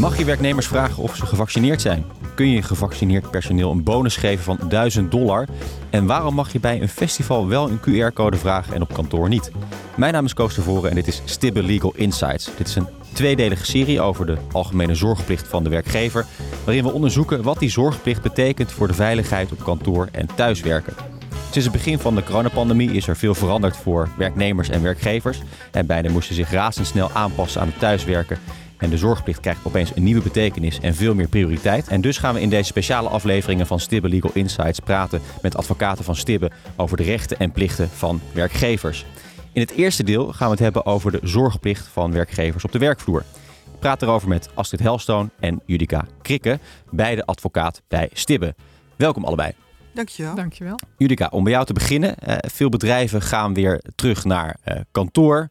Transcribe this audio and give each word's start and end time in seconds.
Mag 0.00 0.18
je 0.18 0.24
werknemers 0.24 0.66
vragen 0.66 1.02
of 1.02 1.16
ze 1.16 1.26
gevaccineerd 1.26 1.80
zijn? 1.80 2.04
Kun 2.34 2.50
je 2.50 2.62
gevaccineerd 2.62 3.30
personeel 3.30 3.70
een 3.70 3.82
bonus 3.82 4.16
geven 4.16 4.44
van 4.44 4.58
1000 4.68 5.10
dollar? 5.10 5.48
En 5.90 6.06
waarom 6.06 6.34
mag 6.34 6.52
je 6.52 6.60
bij 6.60 6.80
een 6.80 6.88
festival 6.88 7.48
wel 7.48 7.70
een 7.70 7.80
QR-code 7.80 8.36
vragen 8.36 8.74
en 8.74 8.82
op 8.82 8.92
kantoor 8.92 9.28
niet? 9.28 9.50
Mijn 9.96 10.12
naam 10.12 10.24
is 10.24 10.34
Koos 10.34 10.54
Tevoren 10.54 10.90
en 10.90 10.94
dit 10.94 11.06
is 11.06 11.22
Stibbe 11.24 11.62
Legal 11.62 11.92
Insights. 11.96 12.50
Dit 12.56 12.68
is 12.68 12.74
een 12.74 12.86
tweedelige 13.12 13.66
serie 13.66 14.00
over 14.00 14.26
de 14.26 14.36
algemene 14.52 14.94
zorgplicht 14.94 15.48
van 15.48 15.64
de 15.64 15.70
werkgever, 15.70 16.26
waarin 16.64 16.84
we 16.84 16.92
onderzoeken 16.92 17.42
wat 17.42 17.58
die 17.58 17.70
zorgplicht 17.70 18.22
betekent 18.22 18.72
voor 18.72 18.86
de 18.86 18.94
veiligheid 18.94 19.52
op 19.52 19.64
kantoor 19.64 20.08
en 20.12 20.28
thuiswerken. 20.34 20.94
Sinds 21.50 21.68
het 21.68 21.72
begin 21.72 21.98
van 21.98 22.14
de 22.14 22.22
coronapandemie 22.22 22.92
is 22.92 23.08
er 23.08 23.16
veel 23.16 23.34
veranderd 23.34 23.76
voor 23.76 24.08
werknemers 24.16 24.68
en 24.68 24.82
werkgevers. 24.82 25.42
En 25.70 25.86
beiden 25.86 26.12
moesten 26.12 26.34
zich 26.34 26.50
razendsnel 26.50 27.10
aanpassen 27.12 27.60
aan 27.60 27.68
het 27.68 27.78
thuiswerken. 27.78 28.38
En 28.80 28.90
de 28.90 28.98
zorgplicht 28.98 29.40
krijgt 29.40 29.60
opeens 29.64 29.96
een 29.96 30.02
nieuwe 30.02 30.22
betekenis 30.22 30.80
en 30.80 30.94
veel 30.94 31.14
meer 31.14 31.28
prioriteit. 31.28 31.88
En 31.88 32.00
dus 32.00 32.18
gaan 32.18 32.34
we 32.34 32.40
in 32.40 32.50
deze 32.50 32.64
speciale 32.64 33.08
afleveringen 33.08 33.66
van 33.66 33.80
Stibbe 33.80 34.08
Legal 34.08 34.30
Insights 34.34 34.80
praten 34.80 35.20
met 35.42 35.56
advocaten 35.56 36.04
van 36.04 36.16
Stibbe 36.16 36.50
over 36.76 36.96
de 36.96 37.02
rechten 37.02 37.38
en 37.38 37.52
plichten 37.52 37.88
van 37.88 38.20
werkgevers. 38.32 39.04
In 39.52 39.60
het 39.60 39.70
eerste 39.70 40.04
deel 40.04 40.32
gaan 40.32 40.46
we 40.46 40.52
het 40.52 40.62
hebben 40.62 40.86
over 40.86 41.12
de 41.12 41.20
zorgplicht 41.22 41.88
van 41.88 42.12
werkgevers 42.12 42.64
op 42.64 42.72
de 42.72 42.78
werkvloer. 42.78 43.24
Ik 43.72 43.78
praat 43.78 44.02
erover 44.02 44.28
met 44.28 44.48
Astrid 44.54 44.80
Helstone 44.80 45.30
en 45.40 45.60
Judica 45.66 46.04
Krikke, 46.22 46.58
beide 46.90 47.24
advocaat 47.24 47.82
bij 47.88 48.10
Stibbe. 48.12 48.54
Welkom 48.96 49.24
allebei. 49.24 49.52
Dankjewel. 49.94 50.34
Dankjewel. 50.34 50.78
Judica, 50.96 51.28
om 51.30 51.44
bij 51.44 51.52
jou 51.52 51.64
te 51.64 51.72
beginnen. 51.72 52.14
Uh, 52.28 52.36
veel 52.40 52.68
bedrijven 52.68 53.22
gaan 53.22 53.54
weer 53.54 53.82
terug 53.94 54.24
naar 54.24 54.56
uh, 54.64 54.74
kantoor. 54.90 55.48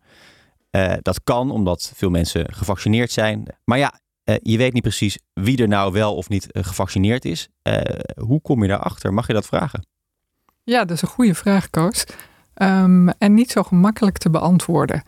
Uh, 0.71 0.93
dat 1.01 1.23
kan 1.23 1.51
omdat 1.51 1.91
veel 1.95 2.09
mensen 2.09 2.53
gevaccineerd 2.53 3.11
zijn. 3.11 3.45
Maar 3.63 3.77
ja, 3.77 3.99
je 4.41 4.57
weet 4.57 4.73
niet 4.73 4.81
precies 4.81 5.19
wie 5.33 5.61
er 5.61 5.67
nou 5.67 5.91
wel 5.91 6.15
of 6.15 6.29
niet 6.29 6.47
gevaccineerd 6.51 7.25
is. 7.25 7.49
hoe 8.15 8.41
kom 8.41 8.61
je 8.61 8.67
daarachter? 8.67 9.13
Mag 9.13 9.27
je 9.27 9.33
dat 9.33 9.45
vragen? 9.45 9.85
Ja, 10.63 10.79
dat 10.79 10.91
is 10.91 11.01
een 11.01 11.07
goede 11.07 11.35
vraag, 11.35 11.69
Koos. 11.69 12.03
Um, 12.55 13.09
en 13.09 13.33
niet 13.33 13.51
zo 13.51 13.63
gemakkelijk 13.63 14.17
te 14.17 14.29
beantwoorden. 14.29 15.03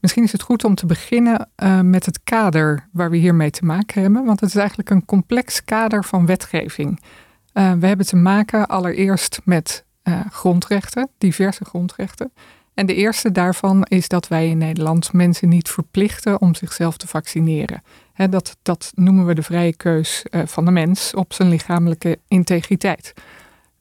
Misschien 0.00 0.24
is 0.24 0.32
het 0.32 0.42
goed 0.42 0.64
om 0.64 0.74
te 0.74 0.86
beginnen 0.86 1.50
met 1.82 2.06
het 2.06 2.20
kader 2.24 2.88
waar 2.92 3.10
we 3.10 3.16
hiermee 3.16 3.50
te 3.50 3.64
maken 3.64 4.02
hebben. 4.02 4.24
Want 4.24 4.40
het 4.40 4.48
is 4.48 4.56
eigenlijk 4.56 4.90
een 4.90 5.04
complex 5.04 5.64
kader 5.64 6.04
van 6.04 6.26
wetgeving. 6.26 7.00
We 7.52 7.86
hebben 7.86 8.06
te 8.06 8.16
maken 8.16 8.66
allereerst 8.66 9.40
met 9.44 9.84
grondrechten, 10.30 11.08
diverse 11.18 11.64
grondrechten. 11.64 12.32
En 12.76 12.86
de 12.86 12.94
eerste 12.94 13.32
daarvan 13.32 13.82
is 13.82 14.08
dat 14.08 14.28
wij 14.28 14.48
in 14.48 14.58
Nederland 14.58 15.12
mensen 15.12 15.48
niet 15.48 15.68
verplichten 15.68 16.40
om 16.40 16.54
zichzelf 16.54 16.96
te 16.96 17.06
vaccineren. 17.06 17.82
Dat, 18.30 18.56
dat 18.62 18.92
noemen 18.94 19.26
we 19.26 19.34
de 19.34 19.42
vrije 19.42 19.76
keus 19.76 20.24
uh, 20.30 20.42
van 20.46 20.64
de 20.64 20.70
mens 20.70 21.14
op 21.14 21.32
zijn 21.32 21.48
lichamelijke 21.48 22.18
integriteit. 22.28 23.12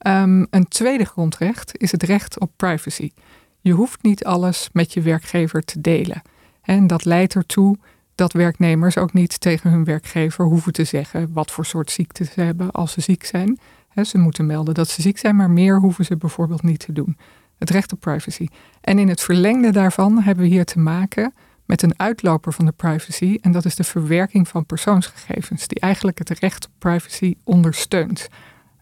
Um, 0.07 0.47
een 0.49 0.67
tweede 0.67 1.05
grondrecht 1.05 1.77
is 1.77 1.91
het 1.91 2.03
recht 2.03 2.39
op 2.39 2.51
privacy. 2.55 3.11
Je 3.59 3.71
hoeft 3.71 4.03
niet 4.03 4.23
alles 4.23 4.69
met 4.73 4.93
je 4.93 5.01
werkgever 5.01 5.63
te 5.63 5.81
delen. 5.81 6.21
En 6.61 6.87
dat 6.87 7.05
leidt 7.05 7.35
ertoe 7.35 7.77
dat 8.15 8.33
werknemers 8.33 8.97
ook 8.97 9.13
niet 9.13 9.39
tegen 9.39 9.69
hun 9.69 9.83
werkgever 9.83 10.45
hoeven 10.45 10.73
te 10.73 10.83
zeggen 10.83 11.33
wat 11.33 11.51
voor 11.51 11.65
soort 11.65 11.91
ziekte 11.91 12.23
ze 12.23 12.41
hebben 12.41 12.71
als 12.71 12.91
ze 12.91 13.01
ziek 13.01 13.23
zijn. 13.23 13.59
ze 14.03 14.17
moeten 14.17 14.45
melden 14.45 14.73
dat 14.73 14.89
ze 14.89 15.01
ziek 15.01 15.17
zijn, 15.17 15.35
maar 15.35 15.49
meer 15.49 15.79
hoeven 15.79 16.05
ze 16.05 16.17
bijvoorbeeld 16.17 16.63
niet 16.63 16.79
te 16.79 16.93
doen. 16.93 17.17
Het 17.57 17.69
recht 17.69 17.91
op 17.91 17.99
privacy. 17.99 18.47
En 18.81 18.99
in 18.99 19.09
het 19.09 19.21
verlengde 19.21 19.71
daarvan 19.71 20.21
hebben 20.21 20.43
we 20.43 20.49
hier 20.49 20.65
te 20.65 20.79
maken 20.79 21.33
met 21.65 21.81
een 21.81 21.99
uitloper 21.99 22.53
van 22.53 22.65
de 22.65 22.71
privacy. 22.71 23.37
En 23.41 23.51
dat 23.51 23.65
is 23.65 23.75
de 23.75 23.83
verwerking 23.83 24.47
van 24.47 24.65
persoonsgegevens, 24.65 25.67
die 25.67 25.79
eigenlijk 25.79 26.17
het 26.17 26.29
recht 26.29 26.65
op 26.65 26.71
privacy 26.77 27.35
ondersteunt. 27.43 28.27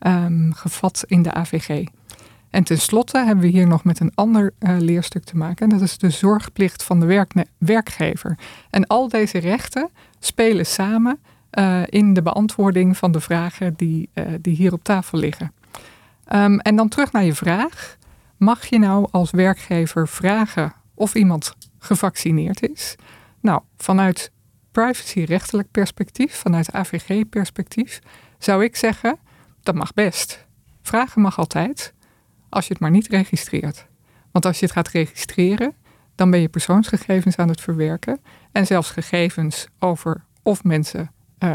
Um, 0.07 0.53
gevat 0.53 1.03
in 1.07 1.21
de 1.21 1.33
AVG. 1.33 1.85
En 2.49 2.63
tenslotte 2.63 3.17
hebben 3.17 3.43
we 3.43 3.51
hier 3.51 3.67
nog 3.67 3.83
met 3.83 3.99
een 3.99 4.11
ander 4.15 4.53
uh, 4.59 4.75
leerstuk 4.79 5.23
te 5.23 5.37
maken. 5.37 5.69
En 5.69 5.77
dat 5.77 5.87
is 5.87 5.97
de 5.97 6.09
zorgplicht 6.09 6.83
van 6.83 6.99
de 6.99 7.25
werkgever. 7.57 8.37
En 8.69 8.87
al 8.87 9.09
deze 9.09 9.37
rechten 9.37 9.89
spelen 10.19 10.65
samen 10.65 11.19
uh, 11.59 11.81
in 11.85 12.13
de 12.13 12.21
beantwoording 12.21 12.97
van 12.97 13.11
de 13.11 13.19
vragen 13.19 13.73
die, 13.75 14.09
uh, 14.13 14.25
die 14.41 14.55
hier 14.55 14.73
op 14.73 14.83
tafel 14.83 15.17
liggen. 15.17 15.51
Um, 16.33 16.59
en 16.59 16.75
dan 16.75 16.87
terug 16.87 17.11
naar 17.11 17.23
je 17.23 17.35
vraag. 17.35 17.97
Mag 18.43 18.65
je 18.65 18.79
nou 18.79 19.07
als 19.11 19.31
werkgever 19.31 20.07
vragen 20.07 20.73
of 20.93 21.15
iemand 21.15 21.55
gevaccineerd 21.79 22.69
is? 22.69 22.95
Nou, 23.41 23.61
vanuit 23.77 24.31
privacyrechtelijk 24.71 25.71
perspectief, 25.71 26.35
vanuit 26.35 26.71
AVG-perspectief, 26.71 27.99
zou 28.37 28.63
ik 28.63 28.75
zeggen 28.75 29.19
dat 29.61 29.75
mag 29.75 29.93
best. 29.93 30.45
Vragen 30.81 31.21
mag 31.21 31.37
altijd 31.37 31.93
als 32.49 32.67
je 32.67 32.73
het 32.73 32.81
maar 32.81 32.91
niet 32.91 33.07
registreert. 33.07 33.87
Want 34.31 34.45
als 34.45 34.59
je 34.59 34.65
het 34.65 34.73
gaat 34.73 34.87
registreren, 34.87 35.75
dan 36.15 36.31
ben 36.31 36.39
je 36.39 36.49
persoonsgegevens 36.49 37.35
aan 37.35 37.49
het 37.49 37.61
verwerken. 37.61 38.19
En 38.51 38.65
zelfs 38.65 38.89
gegevens 38.89 39.67
over 39.79 40.25
of 40.41 40.63
mensen 40.63 41.11
uh, 41.39 41.53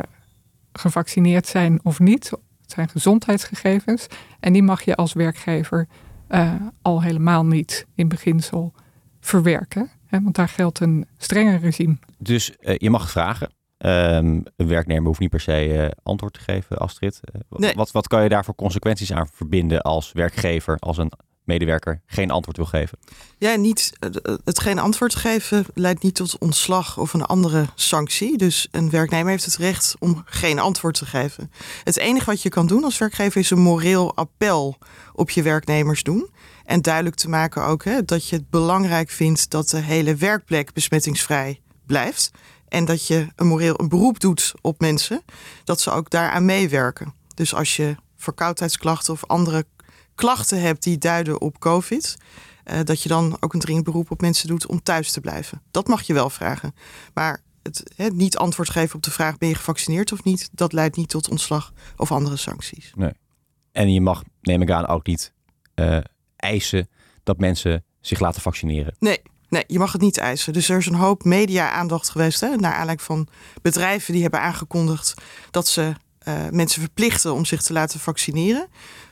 gevaccineerd 0.72 1.46
zijn 1.46 1.80
of 1.82 1.98
niet. 1.98 2.30
Het 2.62 2.72
zijn 2.72 2.88
gezondheidsgegevens. 2.88 4.06
En 4.40 4.52
die 4.52 4.62
mag 4.62 4.82
je 4.82 4.96
als 4.96 5.12
werkgever 5.12 5.88
uh, 6.30 6.54
al 6.82 7.02
helemaal 7.02 7.46
niet 7.46 7.86
in 7.94 8.08
beginsel 8.08 8.72
verwerken. 9.20 9.90
Hè, 10.06 10.22
want 10.22 10.34
daar 10.34 10.48
geldt 10.48 10.80
een 10.80 11.06
strenger 11.16 11.60
regime. 11.60 11.96
Dus 12.18 12.56
uh, 12.60 12.74
je 12.76 12.90
mag 12.90 13.10
vragen. 13.10 13.52
Um, 13.78 14.42
een 14.56 14.68
werknemer 14.68 15.06
hoeft 15.06 15.20
niet 15.20 15.30
per 15.30 15.40
se 15.40 15.68
uh, 15.68 15.88
antwoord 16.02 16.32
te 16.32 16.40
geven, 16.40 16.78
Astrid. 16.78 17.20
Uh, 17.34 17.58
nee. 17.58 17.74
wat, 17.74 17.90
wat 17.90 18.08
kan 18.08 18.22
je 18.22 18.28
daar 18.28 18.44
voor 18.44 18.54
consequenties 18.54 19.12
aan 19.12 19.28
verbinden 19.32 19.82
als 19.82 20.12
werkgever, 20.12 20.76
als 20.78 20.98
een 20.98 21.12
medewerker 21.48 22.00
geen 22.06 22.30
antwoord 22.30 22.56
wil 22.56 22.66
geven? 22.66 22.98
Ja, 23.38 23.54
niet, 23.54 23.92
het 24.44 24.60
geen 24.60 24.78
antwoord 24.78 25.14
geven 25.14 25.66
leidt 25.74 26.02
niet 26.02 26.14
tot 26.14 26.38
ontslag 26.38 26.98
of 26.98 27.14
een 27.14 27.24
andere 27.24 27.66
sanctie. 27.74 28.38
Dus 28.38 28.68
een 28.70 28.90
werknemer 28.90 29.30
heeft 29.30 29.44
het 29.44 29.56
recht 29.56 29.96
om 29.98 30.22
geen 30.24 30.58
antwoord 30.58 30.94
te 30.94 31.06
geven. 31.06 31.52
Het 31.84 31.96
enige 31.96 32.26
wat 32.26 32.42
je 32.42 32.48
kan 32.48 32.66
doen 32.66 32.84
als 32.84 32.98
werkgever 32.98 33.40
is 33.40 33.50
een 33.50 33.58
moreel 33.58 34.16
appel 34.16 34.78
op 35.12 35.30
je 35.30 35.42
werknemers 35.42 36.02
doen. 36.02 36.30
En 36.64 36.82
duidelijk 36.82 37.16
te 37.16 37.28
maken 37.28 37.64
ook 37.64 37.84
hè, 37.84 38.04
dat 38.04 38.28
je 38.28 38.36
het 38.36 38.50
belangrijk 38.50 39.10
vindt 39.10 39.50
dat 39.50 39.68
de 39.68 39.80
hele 39.80 40.14
werkplek 40.14 40.72
besmettingsvrij 40.72 41.60
blijft. 41.86 42.30
En 42.68 42.84
dat 42.84 43.06
je 43.06 43.26
een 43.36 43.46
moreel 43.46 43.80
een 43.80 43.88
beroep 43.88 44.20
doet 44.20 44.54
op 44.60 44.80
mensen, 44.80 45.22
dat 45.64 45.80
ze 45.80 45.90
ook 45.90 46.10
daaraan 46.10 46.44
meewerken. 46.44 47.14
Dus 47.34 47.54
als 47.54 47.76
je 47.76 47.96
verkoudheidsklachten 48.16 49.12
of 49.12 49.26
andere 49.26 49.66
klachten 50.18 50.60
hebt 50.60 50.82
die 50.82 50.98
duiden 50.98 51.40
op 51.40 51.58
COVID, 51.58 52.16
uh, 52.64 52.78
dat 52.84 53.02
je 53.02 53.08
dan 53.08 53.36
ook 53.40 53.54
een 53.54 53.60
dringend 53.60 53.84
beroep 53.84 54.10
op 54.10 54.20
mensen 54.20 54.48
doet 54.48 54.66
om 54.66 54.82
thuis 54.82 55.10
te 55.10 55.20
blijven. 55.20 55.62
Dat 55.70 55.88
mag 55.88 56.02
je 56.02 56.12
wel 56.12 56.30
vragen. 56.30 56.74
Maar 57.14 57.42
het, 57.62 57.92
het 57.96 58.14
niet 58.14 58.36
antwoord 58.36 58.70
geven 58.70 58.96
op 58.96 59.02
de 59.02 59.10
vraag: 59.10 59.38
ben 59.38 59.48
je 59.48 59.54
gevaccineerd 59.54 60.12
of 60.12 60.24
niet, 60.24 60.48
dat 60.52 60.72
leidt 60.72 60.96
niet 60.96 61.08
tot 61.08 61.28
ontslag 61.28 61.72
of 61.96 62.12
andere 62.12 62.36
sancties. 62.36 62.92
Nee. 62.94 63.12
En 63.72 63.92
je 63.92 64.00
mag, 64.00 64.22
neem 64.40 64.62
ik 64.62 64.70
aan, 64.70 64.86
ook 64.86 65.06
niet 65.06 65.32
uh, 65.74 65.98
eisen 66.36 66.88
dat 67.22 67.38
mensen 67.38 67.84
zich 68.00 68.20
laten 68.20 68.42
vaccineren. 68.42 68.96
Nee, 68.98 69.22
Nee, 69.48 69.64
je 69.66 69.78
mag 69.78 69.92
het 69.92 70.00
niet 70.00 70.18
eisen. 70.18 70.52
Dus 70.52 70.68
er 70.68 70.76
is 70.76 70.86
een 70.86 70.94
hoop 70.94 71.24
media-aandacht 71.24 72.08
geweest. 72.08 72.40
Hè, 72.40 72.56
naar 72.56 72.72
aanleiding 72.72 73.02
van 73.02 73.28
bedrijven 73.62 74.12
die 74.12 74.22
hebben 74.22 74.40
aangekondigd 74.40 75.14
dat 75.50 75.68
ze 75.68 75.92
uh, 76.28 76.48
mensen 76.50 76.80
verplichten 76.80 77.34
om 77.34 77.44
zich 77.44 77.62
te 77.62 77.72
laten 77.72 78.00
vaccineren. 78.00 78.68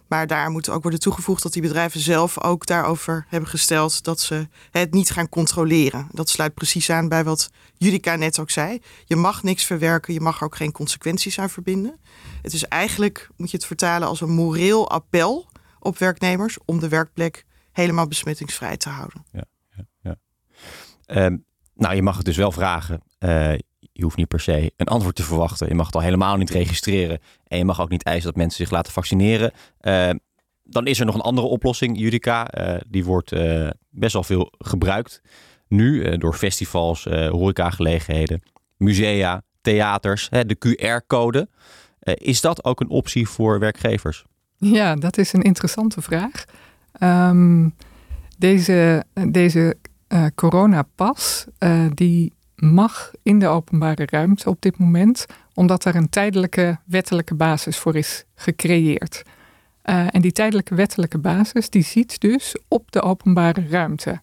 Maar 0.08 0.26
daar 0.26 0.50
moet 0.50 0.68
ook 0.68 0.82
worden 0.82 1.00
toegevoegd 1.00 1.42
dat 1.42 1.52
die 1.52 1.62
bedrijven 1.62 2.00
zelf 2.00 2.42
ook 2.42 2.66
daarover 2.66 3.26
hebben 3.28 3.50
gesteld 3.50 4.04
dat 4.04 4.20
ze 4.20 4.48
het 4.70 4.92
niet 4.92 5.10
gaan 5.10 5.28
controleren. 5.28 6.08
Dat 6.10 6.28
sluit 6.28 6.54
precies 6.54 6.90
aan 6.90 7.08
bij 7.08 7.24
wat 7.24 7.50
Judica 7.76 8.16
net 8.16 8.38
ook 8.38 8.50
zei. 8.50 8.80
Je 9.04 9.16
mag 9.16 9.42
niks 9.42 9.64
verwerken, 9.64 10.14
je 10.14 10.20
mag 10.20 10.42
ook 10.42 10.56
geen 10.56 10.72
consequenties 10.72 11.38
aan 11.38 11.50
verbinden. 11.50 12.00
Het 12.42 12.52
is 12.52 12.64
eigenlijk, 12.64 13.28
moet 13.36 13.50
je 13.50 13.56
het 13.56 13.66
vertalen 13.66 14.08
als 14.08 14.20
een 14.20 14.34
moreel 14.34 14.90
appel 14.90 15.48
op 15.78 15.98
werknemers 15.98 16.58
om 16.64 16.80
de 16.80 16.88
werkplek 16.88 17.44
helemaal 17.72 18.08
besmettingsvrij 18.08 18.76
te 18.76 18.88
houden. 18.88 19.24
Ja. 19.32 19.44
Um, 21.06 21.44
nou, 21.74 21.94
je 21.94 22.02
mag 22.02 22.16
het 22.16 22.24
dus 22.24 22.36
wel 22.36 22.52
vragen. 22.52 23.02
Uh, 23.18 23.54
je 23.96 24.02
hoeft 24.02 24.16
niet 24.16 24.28
per 24.28 24.40
se 24.40 24.72
een 24.76 24.86
antwoord 24.86 25.14
te 25.14 25.22
verwachten. 25.22 25.68
Je 25.68 25.74
mag 25.74 25.86
het 25.86 25.94
al 25.94 26.00
helemaal 26.00 26.36
niet 26.36 26.50
registreren. 26.50 27.18
En 27.46 27.58
je 27.58 27.64
mag 27.64 27.80
ook 27.80 27.88
niet 27.88 28.02
eisen 28.02 28.26
dat 28.26 28.36
mensen 28.36 28.64
zich 28.64 28.70
laten 28.70 28.92
vaccineren. 28.92 29.52
Uh, 29.80 30.10
dan 30.62 30.86
is 30.86 31.00
er 31.00 31.06
nog 31.06 31.14
een 31.14 31.20
andere 31.20 31.46
oplossing, 31.46 31.98
Judica. 31.98 32.58
Uh, 32.58 32.80
die 32.88 33.04
wordt 33.04 33.30
best 33.90 34.12
wel 34.12 34.22
veel 34.22 34.52
gebruikt. 34.58 35.22
Nu 35.68 36.16
door 36.16 36.34
festivals, 36.34 37.04
horecagelegenheden, 37.04 38.42
musea, 38.76 39.42
theaters, 39.60 40.28
de 40.28 40.56
QR-code. 40.58 41.48
is 42.00 42.40
dat 42.40 42.64
ook 42.64 42.80
een 42.80 42.88
optie 42.88 43.28
voor 43.28 43.58
werkgevers? 43.58 44.24
Ja, 44.56 44.94
dat 44.94 45.18
is 45.18 45.32
een 45.32 45.42
interessante 45.42 46.02
vraag. 46.02 46.44
Um, 47.00 47.74
deze, 48.38 49.04
deze 49.28 49.76
coronapas, 50.34 51.46
die 51.94 52.35
mag 52.56 53.10
in 53.22 53.38
de 53.38 53.46
openbare 53.46 54.06
ruimte 54.10 54.50
op 54.50 54.62
dit 54.62 54.78
moment, 54.78 55.26
omdat 55.54 55.84
er 55.84 55.94
een 55.94 56.08
tijdelijke 56.08 56.78
wettelijke 56.84 57.34
basis 57.34 57.78
voor 57.78 57.96
is 57.96 58.24
gecreëerd. 58.34 59.22
Uh, 59.84 60.06
en 60.10 60.20
die 60.20 60.32
tijdelijke 60.32 60.74
wettelijke 60.74 61.18
basis, 61.18 61.70
die 61.70 61.82
ziet 61.82 62.20
dus 62.20 62.56
op 62.68 62.92
de 62.92 63.02
openbare 63.02 63.68
ruimte. 63.68 64.20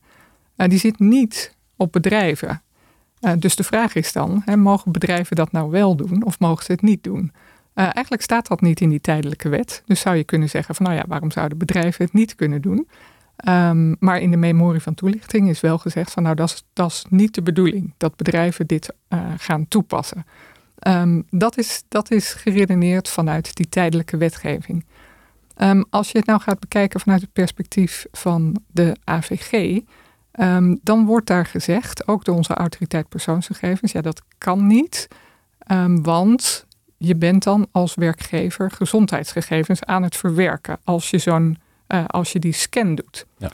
Uh, 0.57 0.67
die 0.67 0.79
zit 0.79 0.99
niet 0.99 1.55
op 1.75 1.91
bedrijven. 1.91 2.61
Uh, 3.21 3.31
dus 3.39 3.55
de 3.55 3.63
vraag 3.63 3.95
is 3.95 4.13
dan, 4.13 4.41
hè, 4.45 4.57
mogen 4.57 4.91
bedrijven 4.91 5.35
dat 5.35 5.51
nou 5.51 5.69
wel 5.69 5.95
doen 5.95 6.23
of 6.23 6.39
mogen 6.39 6.63
ze 6.63 6.71
het 6.71 6.81
niet 6.81 7.03
doen? 7.03 7.31
eigenlijk 7.73 8.21
staat 8.21 8.47
dat 8.47 8.61
niet 8.61 8.81
in 8.81 8.89
die 8.89 9.01
tijdelijke 9.01 9.49
wet. 9.49 9.83
Dus 9.85 9.99
zou 9.99 10.15
je 10.15 10.23
kunnen 10.23 10.49
zeggen 10.49 10.75
van 10.75 10.85
nou 10.85 10.97
ja, 10.97 11.03
waarom 11.07 11.31
zouden 11.31 11.57
bedrijven 11.57 12.05
het 12.05 12.13
niet 12.13 12.35
kunnen 12.35 12.61
doen? 12.61 12.87
Um, 13.47 13.95
maar 13.99 14.19
in 14.19 14.31
de 14.31 14.37
memorie 14.37 14.81
van 14.81 14.93
toelichting 14.93 15.49
is 15.49 15.59
wel 15.59 15.77
gezegd 15.77 16.11
van 16.11 16.23
nou 16.23 16.35
dat 16.35 16.49
is, 16.49 16.63
dat 16.73 17.05
niet 17.09 17.35
de 17.35 17.41
bedoeling 17.41 17.93
dat 17.97 18.15
bedrijven 18.15 18.67
dit 18.67 18.93
gaan 19.37 19.67
toepassen. 19.67 20.25
Um, 20.87 21.25
dat, 21.29 21.57
is, 21.57 21.83
dat 21.87 22.11
is 22.11 22.33
geredeneerd 22.33 23.09
vanuit 23.09 23.55
die 23.55 23.69
tijdelijke 23.69 24.17
wetgeving. 24.17 24.85
Um, 25.57 25.85
als 25.89 26.11
je 26.11 26.17
het 26.17 26.27
nou 26.27 26.41
gaat 26.41 26.59
bekijken 26.59 26.99
vanuit 26.99 27.21
het 27.21 27.33
perspectief 27.33 28.05
van 28.11 28.61
de 28.67 28.95
AVG, 29.03 29.79
dan 30.81 31.05
wordt 31.05 31.27
daar 31.27 31.45
gezegd, 31.45 32.07
ook 32.07 32.25
door 32.25 32.35
onze 32.35 32.53
autoriteit 32.53 33.09
persoonsgegevens, 33.09 33.91
ja 33.91 34.01
dat 34.01 34.21
kan 34.37 34.67
niet, 34.67 35.07
want 36.01 36.65
je 36.97 37.15
bent 37.15 37.43
dan 37.43 37.67
als 37.71 37.95
werkgever 37.95 38.71
gezondheidsgegevens 38.71 39.83
aan 39.83 40.03
het 40.03 40.15
verwerken 40.15 40.77
als 40.83 41.09
je, 41.09 41.17
zo'n, 41.17 41.57
uh, 41.87 42.05
als 42.05 42.31
je 42.31 42.39
die 42.39 42.53
scan 42.53 42.95
doet. 42.95 43.25
Ja. 43.37 43.51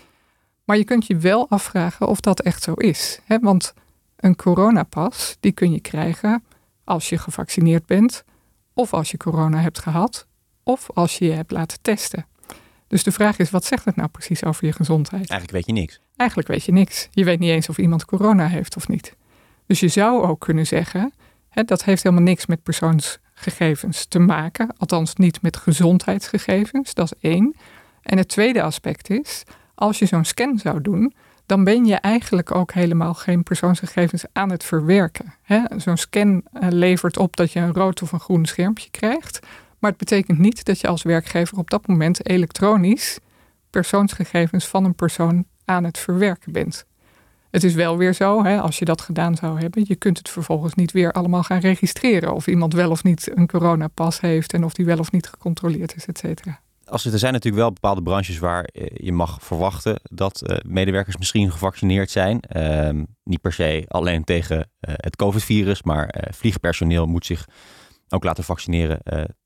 Maar 0.64 0.78
je 0.78 0.84
kunt 0.84 1.08
je 1.08 1.18
wel 1.18 1.50
afvragen 1.50 2.08
of 2.08 2.20
dat 2.20 2.40
echt 2.40 2.64
zo 2.64 2.74
is. 2.74 3.20
Hè? 3.24 3.40
Want 3.40 3.74
een 4.16 4.36
coronapas, 4.36 5.38
die 5.40 5.52
kun 5.52 5.72
je 5.72 5.80
krijgen 5.80 6.44
als 6.84 7.10
je 7.10 7.18
gevaccineerd 7.18 7.86
bent 7.86 8.24
of 8.74 8.94
als 8.94 9.12
je 9.12 9.18
corona 9.18 9.60
hebt 9.60 9.80
gehad 9.80 10.28
of 10.64 10.90
als 10.94 11.18
je 11.18 11.26
je 11.26 11.32
hebt 11.32 11.52
laten 11.52 11.82
testen. 11.82 12.26
Dus 12.88 13.04
de 13.04 13.12
vraag 13.12 13.38
is, 13.38 13.50
wat 13.50 13.66
zegt 13.66 13.86
het 13.86 13.96
nou 13.96 14.10
precies 14.10 14.44
over 14.44 14.66
je 14.66 14.74
gezondheid? 14.74 15.30
Eigenlijk 15.30 15.52
weet 15.52 15.66
je 15.66 15.82
niks. 15.82 16.00
Eigenlijk 16.16 16.50
weet 16.50 16.64
je 16.64 16.72
niks. 16.72 17.08
Je 17.12 17.24
weet 17.24 17.40
niet 17.40 17.50
eens 17.50 17.70
of 17.70 17.78
iemand 17.78 18.06
corona 18.06 18.48
heeft 18.48 18.76
of 18.76 18.88
niet. 18.88 19.16
Dus 19.66 19.80
je 19.80 19.88
zou 19.88 20.24
ook 20.24 20.40
kunnen 20.40 20.68
zeggen, 20.68 21.14
hè, 21.50 21.64
dat 21.64 21.84
heeft 21.84 22.04
helemaal 22.04 22.24
niks 22.24 22.46
met 22.46 22.64
persoonsgegevens 22.64 24.06
te 24.06 24.20
maken. 24.20 24.74
Althans 24.78 25.16
niet 25.16 25.42
met 25.42 25.58
gezondheidsgegevens, 25.58 26.94
dat 26.94 27.06
is 27.06 27.30
één. 27.30 27.56
En 28.02 28.18
het 28.18 28.28
tweede 28.28 28.62
aspect 28.62 29.10
is, 29.10 29.44
als 29.76 30.00
je 30.00 30.06
zo'n 30.06 30.26
scan 30.26 30.58
zou 30.58 30.82
doen, 30.82 31.14
dan 31.46 31.64
ben 31.64 31.86
je 31.86 31.96
eigenlijk 31.96 32.56
ook 32.56 32.72
helemaal 32.72 33.14
geen 33.14 33.44
persoonsgegevens 33.44 34.24
aan 34.34 34.52
het 34.52 34.64
verwerken. 34.64 35.34
Zo'n 35.78 35.98
scan 35.98 36.44
eh, 36.54 36.68
levert 36.70 37.18
op 37.18 37.36
dat 37.36 37.52
je 37.52 37.60
een 37.60 37.74
rood 37.74 38.02
of 38.02 38.12
een 38.12 38.20
groen 38.20 38.46
schermpje 38.46 38.90
krijgt. 38.90 39.40
Maar 39.80 39.90
het 39.90 40.00
betekent 40.00 40.38
niet 40.38 40.66
dat 40.66 40.80
je 40.80 40.88
als 40.88 41.04
werkgever 41.04 41.58
op 41.58 41.70
dat 41.70 41.88
moment 41.88 42.28
elektronisch 42.28 43.20
persoonsgegevens 43.70 44.68
van 44.68 44.86
een 44.86 44.96
persoon 44.96 45.46
aan 45.66 45.84
het 45.84 45.98
verwerken 45.98 46.52
bent. 46.52 46.86
Het 47.52 47.64
is 47.64 47.74
wel 47.74 47.98
weer 47.98 48.14
zo, 48.14 48.44
hè, 48.44 48.62
als 48.62 48.80
je 48.80 48.86
dat 48.86 49.02
gedaan 49.02 49.36
zou 49.36 49.60
hebben, 49.60 49.84
je 49.88 49.96
kunt 49.96 50.18
het 50.18 50.30
vervolgens 50.30 50.74
niet 50.74 50.92
weer 50.92 51.12
allemaal 51.12 51.44
gaan 51.44 51.60
registreren. 51.60 52.34
Of 52.34 52.48
iemand 52.48 52.74
wel 52.74 52.90
of 52.90 53.04
niet 53.04 53.38
een 53.38 53.48
coronapas 53.48 54.20
heeft 54.20 54.54
en 54.54 54.64
of 54.64 54.74
die 54.74 54.86
wel 54.86 55.00
of 55.00 55.12
niet 55.12 55.28
gecontroleerd 55.28 55.96
is, 55.96 56.06
et 56.06 56.18
cetera. 56.18 56.60
Als 56.90 57.06
er 57.06 57.20
zijn 57.20 57.34
natuurlijk 57.34 57.64
wel 57.64 57.74
bepaalde 57.74 58.02
branches 58.02 58.40
waar 58.40 58.64
eh, 58.64 58.86
je 58.94 59.12
mag 59.12 59.38
verwachten 59.42 60.00
dat 60.04 60.44
uh, 60.44 60.58
medewerkers 60.66 61.18
misschien 61.18 61.52
gevaccineerd 61.52 62.10
zijn. 62.10 62.40
Uh, 62.56 63.04
niet 63.24 63.42
per 63.42 63.54
se 63.54 63.86
alleen 63.88 64.24
tegen 64.24 64.58
uh, 64.58 64.64
het 64.82 65.16
COVID-virus, 65.16 65.84
maar 65.84 66.26
vliegpersoneel 66.32 67.06
moet 67.06 67.26
zich 67.26 67.48
ook 68.10 68.24
laten 68.24 68.44
vaccineren 68.44 69.00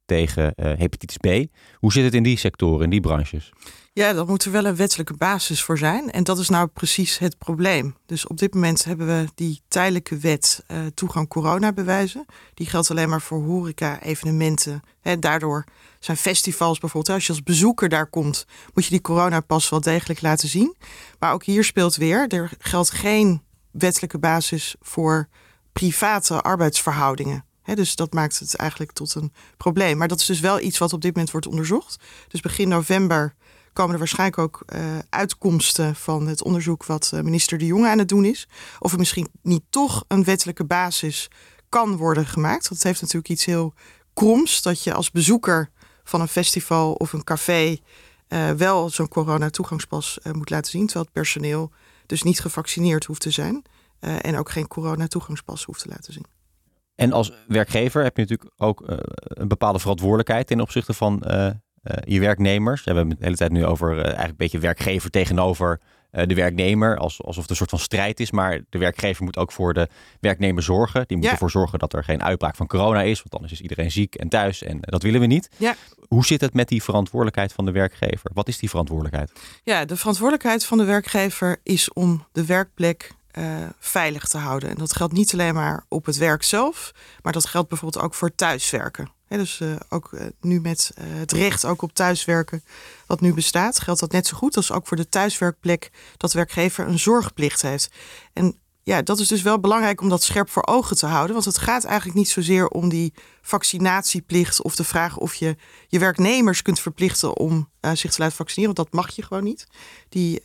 tegen 0.05 0.53
uh, 0.55 0.65
hepatitis 0.77 1.17
B. 1.17 1.55
Hoe 1.75 1.91
zit 1.91 2.03
het 2.03 2.13
in 2.13 2.23
die 2.23 2.37
sectoren, 2.37 2.83
in 2.83 2.89
die 2.89 3.01
branches? 3.01 3.51
Ja, 3.95 4.13
daar 4.13 4.25
moet 4.25 4.45
er 4.45 4.51
wel 4.51 4.65
een 4.65 4.75
wettelijke 4.75 5.13
basis 5.13 5.63
voor 5.63 5.77
zijn. 5.77 6.11
En 6.11 6.23
dat 6.23 6.39
is 6.39 6.49
nou 6.49 6.67
precies 6.67 7.17
het 7.17 7.37
probleem. 7.37 7.95
Dus 8.05 8.27
op 8.27 8.37
dit 8.37 8.53
moment 8.53 8.83
hebben 8.83 9.07
we 9.07 9.25
die 9.35 9.61
tijdelijke 9.67 10.17
wet 10.17 10.63
uh, 10.67 10.77
toegang 10.93 11.27
corona 11.27 11.73
bewijzen. 11.73 12.25
Die 12.53 12.67
geldt 12.67 12.91
alleen 12.91 13.09
maar 13.09 13.21
voor 13.21 13.43
horeca, 13.43 14.01
evenementen. 14.01 14.81
Hè, 15.01 15.19
daardoor 15.19 15.63
zijn 15.99 16.17
festivals 16.17 16.79
bijvoorbeeld. 16.79 17.15
Als 17.15 17.25
je 17.25 17.33
als 17.33 17.43
bezoeker 17.43 17.89
daar 17.89 18.07
komt, 18.07 18.45
moet 18.73 18.83
je 18.83 18.89
die 18.89 19.01
coronapas 19.01 19.69
wel 19.69 19.81
degelijk 19.81 20.21
laten 20.21 20.47
zien. 20.47 20.75
Maar 21.19 21.33
ook 21.33 21.43
hier 21.43 21.63
speelt 21.63 21.95
weer, 21.95 22.27
er 22.27 22.51
geldt 22.59 22.91
geen 22.91 23.41
wettelijke 23.71 24.19
basis 24.19 24.75
voor 24.81 25.27
private 25.73 26.41
arbeidsverhoudingen 26.41 27.45
dus 27.63 27.95
dat 27.95 28.13
maakt 28.13 28.39
het 28.39 28.55
eigenlijk 28.55 28.91
tot 28.91 29.15
een 29.15 29.33
probleem. 29.57 29.97
Maar 29.97 30.07
dat 30.07 30.19
is 30.19 30.25
dus 30.25 30.39
wel 30.39 30.59
iets 30.59 30.77
wat 30.77 30.93
op 30.93 31.01
dit 31.01 31.13
moment 31.13 31.31
wordt 31.31 31.47
onderzocht. 31.47 32.03
Dus 32.27 32.41
begin 32.41 32.67
november 32.67 33.35
komen 33.73 33.93
er 33.93 33.99
waarschijnlijk 33.99 34.37
ook 34.37 34.63
uh, 34.65 34.81
uitkomsten 35.09 35.95
van 35.95 36.27
het 36.27 36.43
onderzoek 36.43 36.85
wat 36.85 37.11
uh, 37.13 37.21
minister 37.21 37.57
De 37.57 37.65
Jonge 37.65 37.89
aan 37.89 37.97
het 37.97 38.07
doen 38.07 38.25
is. 38.25 38.47
Of 38.79 38.91
er 38.91 38.97
misschien 38.97 39.27
niet 39.41 39.63
toch 39.69 40.03
een 40.07 40.23
wettelijke 40.23 40.65
basis 40.65 41.29
kan 41.69 41.97
worden 41.97 42.25
gemaakt. 42.25 42.69
Dat 42.69 42.83
heeft 42.83 43.01
natuurlijk 43.01 43.29
iets 43.29 43.45
heel 43.45 43.73
kroms 44.13 44.61
dat 44.61 44.83
je 44.83 44.93
als 44.93 45.11
bezoeker 45.11 45.69
van 46.03 46.21
een 46.21 46.27
festival 46.27 46.93
of 46.93 47.13
een 47.13 47.23
café 47.23 47.77
uh, 48.29 48.51
wel 48.51 48.89
zo'n 48.89 49.07
corona-toegangspas 49.07 50.19
moet 50.31 50.49
laten 50.49 50.71
zien. 50.71 50.85
Terwijl 50.85 51.05
het 51.05 51.13
personeel 51.13 51.71
dus 52.05 52.23
niet 52.23 52.39
gevaccineerd 52.39 53.05
hoeft 53.05 53.21
te 53.21 53.31
zijn. 53.31 53.63
en 53.99 54.37
ook 54.37 54.49
geen 54.49 54.67
corona-toegangspas 54.67 55.63
hoeft 55.63 55.81
te 55.81 55.89
laten 55.89 56.13
zien. 56.13 56.25
En 56.95 57.11
als 57.11 57.31
werkgever 57.47 58.03
heb 58.03 58.17
je 58.17 58.21
natuurlijk 58.21 58.51
ook 58.57 58.89
uh, 58.89 58.97
een 59.23 59.47
bepaalde 59.47 59.79
verantwoordelijkheid 59.79 60.47
ten 60.47 60.61
opzichte 60.61 60.93
van 60.93 61.23
uh, 61.27 61.45
uh, 61.45 61.51
je 62.03 62.19
werknemers. 62.19 62.83
we 62.83 62.93
hebben 62.93 63.17
de 63.17 63.23
hele 63.23 63.35
tijd 63.35 63.51
nu 63.51 63.65
over 63.65 63.95
eigenlijk 63.95 64.29
een 64.29 64.35
beetje 64.37 64.59
werkgever 64.59 65.09
tegenover 65.09 65.79
de 66.13 66.35
werknemer. 66.35 66.97
alsof 66.97 67.35
het 67.35 67.49
een 67.49 67.55
soort 67.55 67.69
van 67.69 67.79
strijd 67.79 68.19
is. 68.19 68.31
Maar 68.31 68.61
de 68.69 68.77
werkgever 68.77 69.23
moet 69.23 69.37
ook 69.37 69.51
voor 69.51 69.73
de 69.73 69.87
werknemer 70.19 70.63
zorgen. 70.63 71.03
Die 71.07 71.17
moet 71.17 71.25
ervoor 71.25 71.51
zorgen 71.51 71.79
dat 71.79 71.93
er 71.93 72.03
geen 72.03 72.23
uitbraak 72.23 72.55
van 72.55 72.67
corona 72.67 73.01
is. 73.01 73.17
Want 73.17 73.33
anders 73.33 73.51
is 73.51 73.61
iedereen 73.61 73.91
ziek 73.91 74.15
en 74.15 74.29
thuis. 74.29 74.63
En 74.63 74.77
dat 74.81 75.03
willen 75.03 75.19
we 75.19 75.25
niet. 75.25 75.49
Ja. 75.57 75.75
Hoe 76.07 76.25
zit 76.25 76.41
het 76.41 76.53
met 76.53 76.67
die 76.67 76.83
verantwoordelijkheid 76.83 77.53
van 77.53 77.65
de 77.65 77.71
werkgever? 77.71 78.31
Wat 78.33 78.47
is 78.47 78.57
die 78.57 78.69
verantwoordelijkheid? 78.69 79.31
Ja, 79.63 79.85
de 79.85 79.97
verantwoordelijkheid 79.97 80.65
van 80.65 80.77
de 80.77 80.83
werkgever 80.83 81.57
is 81.63 81.93
om 81.93 82.25
de 82.31 82.45
werkplek 82.45 83.11
uh, 83.39 83.45
veilig 83.79 84.27
te 84.27 84.37
houden. 84.37 84.69
En 84.69 84.75
dat 84.75 84.95
geldt 84.95 85.13
niet 85.13 85.33
alleen 85.33 85.53
maar 85.53 85.85
op 85.87 86.05
het 86.05 86.17
werk 86.17 86.43
zelf, 86.43 86.93
maar 87.21 87.33
dat 87.33 87.45
geldt 87.45 87.69
bijvoorbeeld 87.69 88.03
ook 88.03 88.13
voor 88.13 88.35
thuiswerken. 88.35 89.09
dus 89.27 89.59
uh, 89.59 89.75
ook 89.89 90.11
uh, 90.11 90.21
nu 90.41 90.61
met 90.61 90.91
het 90.99 91.31
recht 91.31 91.65
ook 91.65 91.81
op 91.81 91.93
thuiswerken 91.93 92.63
wat 93.05 93.21
nu 93.21 93.33
bestaat, 93.33 93.79
geldt 93.79 93.99
dat 93.99 94.11
net 94.11 94.27
zo 94.27 94.37
goed 94.37 94.55
als 94.55 94.71
ook 94.71 94.87
voor 94.87 94.97
de 94.97 95.09
thuiswerkplek 95.09 95.91
dat 96.17 96.33
werkgever 96.33 96.87
een 96.87 96.99
zorgplicht 96.99 97.61
heeft. 97.61 97.91
En 98.33 98.57
ja, 98.83 99.01
dat 99.01 99.19
is 99.19 99.27
dus 99.27 99.41
wel 99.41 99.59
belangrijk 99.59 100.01
om 100.01 100.09
dat 100.09 100.23
scherp 100.23 100.49
voor 100.49 100.65
ogen 100.65 100.97
te 100.97 101.05
houden. 101.05 101.33
Want 101.33 101.45
het 101.45 101.57
gaat 101.57 101.83
eigenlijk 101.83 102.17
niet 102.17 102.29
zozeer 102.29 102.67
om 102.67 102.89
die 102.89 103.13
vaccinatieplicht 103.41 104.61
of 104.61 104.75
de 104.75 104.83
vraag 104.83 105.17
of 105.17 105.35
je 105.35 105.55
je 105.87 105.99
werknemers 105.99 106.61
kunt 106.61 106.79
verplichten 106.79 107.37
om 107.37 107.69
zich 107.93 108.11
te 108.11 108.21
laten 108.21 108.35
vaccineren. 108.35 108.75
Want 108.75 108.89
dat 108.89 108.99
mag 108.99 109.15
je 109.15 109.23
gewoon 109.23 109.43
niet. 109.43 109.67
Die 110.09 110.43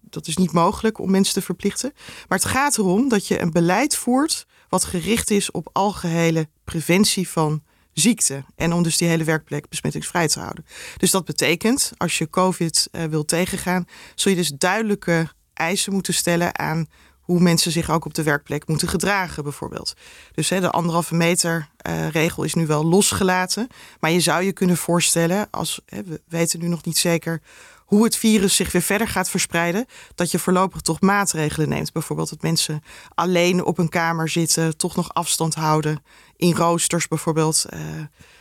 dat 0.00 0.26
is 0.26 0.36
niet 0.36 0.52
mogelijk 0.52 0.98
om 0.98 1.10
mensen 1.10 1.34
te 1.34 1.42
verplichten. 1.42 1.92
Maar 2.28 2.38
het 2.38 2.48
gaat 2.48 2.78
erom 2.78 3.08
dat 3.08 3.26
je 3.26 3.40
een 3.40 3.52
beleid 3.52 3.96
voert 3.96 4.46
wat 4.68 4.84
gericht 4.84 5.30
is 5.30 5.50
op 5.50 5.68
algehele 5.72 6.48
preventie 6.64 7.28
van 7.28 7.62
ziekte. 7.92 8.44
En 8.56 8.72
om 8.72 8.82
dus 8.82 8.96
die 8.96 9.08
hele 9.08 9.24
werkplek 9.24 9.68
besmettingsvrij 9.68 10.28
te 10.28 10.40
houden. 10.40 10.66
Dus 10.96 11.10
dat 11.10 11.24
betekent, 11.24 11.92
als 11.96 12.18
je 12.18 12.30
COVID 12.30 12.88
uh, 12.92 13.04
wil 13.04 13.24
tegengaan, 13.24 13.84
zul 14.14 14.32
je 14.32 14.36
dus 14.36 14.52
duidelijke 14.58 15.28
eisen 15.54 15.92
moeten 15.92 16.14
stellen 16.14 16.58
aan 16.58 16.86
hoe 17.26 17.40
mensen 17.40 17.72
zich 17.72 17.90
ook 17.90 18.04
op 18.04 18.14
de 18.14 18.22
werkplek 18.22 18.68
moeten 18.68 18.88
gedragen, 18.88 19.42
bijvoorbeeld. 19.42 19.94
Dus 20.32 20.48
hè, 20.48 20.60
de 20.60 20.70
anderhalve 20.70 21.14
meter 21.14 21.68
uh, 21.88 22.08
regel 22.08 22.42
is 22.42 22.54
nu 22.54 22.66
wel 22.66 22.84
losgelaten. 22.84 23.68
Maar 24.00 24.10
je 24.10 24.20
zou 24.20 24.42
je 24.42 24.52
kunnen 24.52 24.76
voorstellen, 24.76 25.48
als 25.50 25.80
hè, 25.86 26.02
we 26.04 26.20
weten 26.28 26.60
nu 26.60 26.68
nog 26.68 26.84
niet 26.84 26.98
zeker 26.98 27.42
hoe 27.76 28.04
het 28.04 28.16
virus 28.16 28.56
zich 28.56 28.72
weer 28.72 28.82
verder 28.82 29.08
gaat 29.08 29.30
verspreiden, 29.30 29.86
dat 30.14 30.30
je 30.30 30.38
voorlopig 30.38 30.80
toch 30.80 31.00
maatregelen 31.00 31.68
neemt. 31.68 31.92
Bijvoorbeeld 31.92 32.30
dat 32.30 32.42
mensen 32.42 32.82
alleen 33.14 33.64
op 33.64 33.78
een 33.78 33.88
kamer 33.88 34.28
zitten, 34.28 34.76
toch 34.76 34.96
nog 34.96 35.14
afstand 35.14 35.54
houden, 35.54 36.02
in 36.36 36.54
roosters 36.54 37.08
bijvoorbeeld. 37.08 37.64
Uh, 37.74 37.80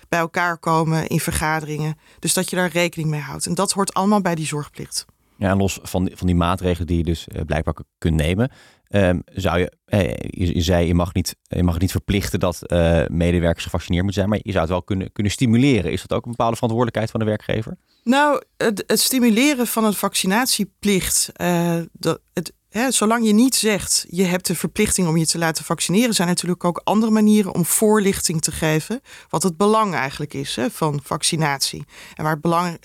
bij 0.10 0.20
elkaar 0.20 0.58
komen 0.58 1.08
in 1.08 1.20
vergaderingen. 1.20 1.98
Dus 2.20 2.34
dat 2.34 2.50
je 2.50 2.56
daar 2.56 2.70
rekening 2.70 3.10
mee 3.10 3.22
houdt. 3.22 3.46
En 3.46 3.54
dat 3.54 3.72
hoort 3.72 3.94
allemaal 3.94 4.22
bij 4.22 4.36
die 4.36 4.46
zorgplicht. 4.46 5.06
Ja, 5.38 5.56
los 5.56 5.80
van, 5.84 6.10
van 6.14 6.28
die 6.28 6.36
maatregelen 6.36 6.88
die 6.88 6.98
je 6.98 7.04
dus 7.04 7.28
uh, 7.28 7.42
blijkbaar 7.42 7.74
kunt 7.98 8.16
nemen. 8.16 8.52
Ehm, 8.88 9.20
zou 9.26 9.60
je, 9.60 9.72
eh, 9.86 10.14
je, 10.30 10.62
zei, 10.62 10.88
je 10.88 10.94
mag 10.94 11.14
niet, 11.14 11.36
je 11.56 11.64
mag 11.64 11.80
niet 11.80 11.92
verplichten 11.92 12.40
dat 12.40 12.60
uh, 12.68 13.06
medewerkers 13.08 13.64
gevaccineerd 13.64 14.04
moeten 14.04 14.22
zijn, 14.22 14.34
maar 14.34 14.40
je 14.44 14.52
zou 14.52 14.64
het 14.64 14.72
wel 14.72 14.84
kunnen, 14.84 15.12
kunnen 15.12 15.32
stimuleren. 15.32 15.92
Is 15.92 16.02
dat 16.02 16.18
ook 16.18 16.26
een 16.26 16.32
bepaalde 16.32 16.56
verantwoordelijkheid 16.56 17.12
van 17.12 17.20
de 17.20 17.26
werkgever? 17.26 17.78
Nou, 18.04 18.42
het, 18.58 18.84
het 18.88 19.00
stimuleren 19.00 19.68
van 19.68 19.86
een 19.86 19.94
vaccinatieplicht, 19.94 21.32
uh, 21.42 21.80
dat, 21.92 22.20
het, 22.34 22.54
zolang 22.90 23.26
je 23.26 23.34
niet 23.34 23.56
zegt, 23.56 24.06
je 24.10 24.24
hebt 24.24 24.48
de 24.48 24.56
verplichting 24.56 25.08
om 25.08 25.18
je 25.18 25.26
te 25.26 25.38
laten 25.38 25.66
vaccineren, 25.66 26.14
zijn 26.14 26.28
natuurlijk 26.28 26.64
ook 26.64 26.82
andere 26.84 27.12
manieren 27.12 27.54
om 27.54 27.66
voorlichting 27.66 28.42
te 28.42 28.52
geven. 28.52 29.02
Wat 29.30 29.44
het 29.44 29.58
belang 29.58 29.94
eigenlijk 29.94 30.34
is 30.34 30.58
van 30.72 31.00
vaccinatie. 31.04 31.86
En 32.16 32.24
waar 32.24 32.34
het 32.34 32.42
belang, 32.42 32.78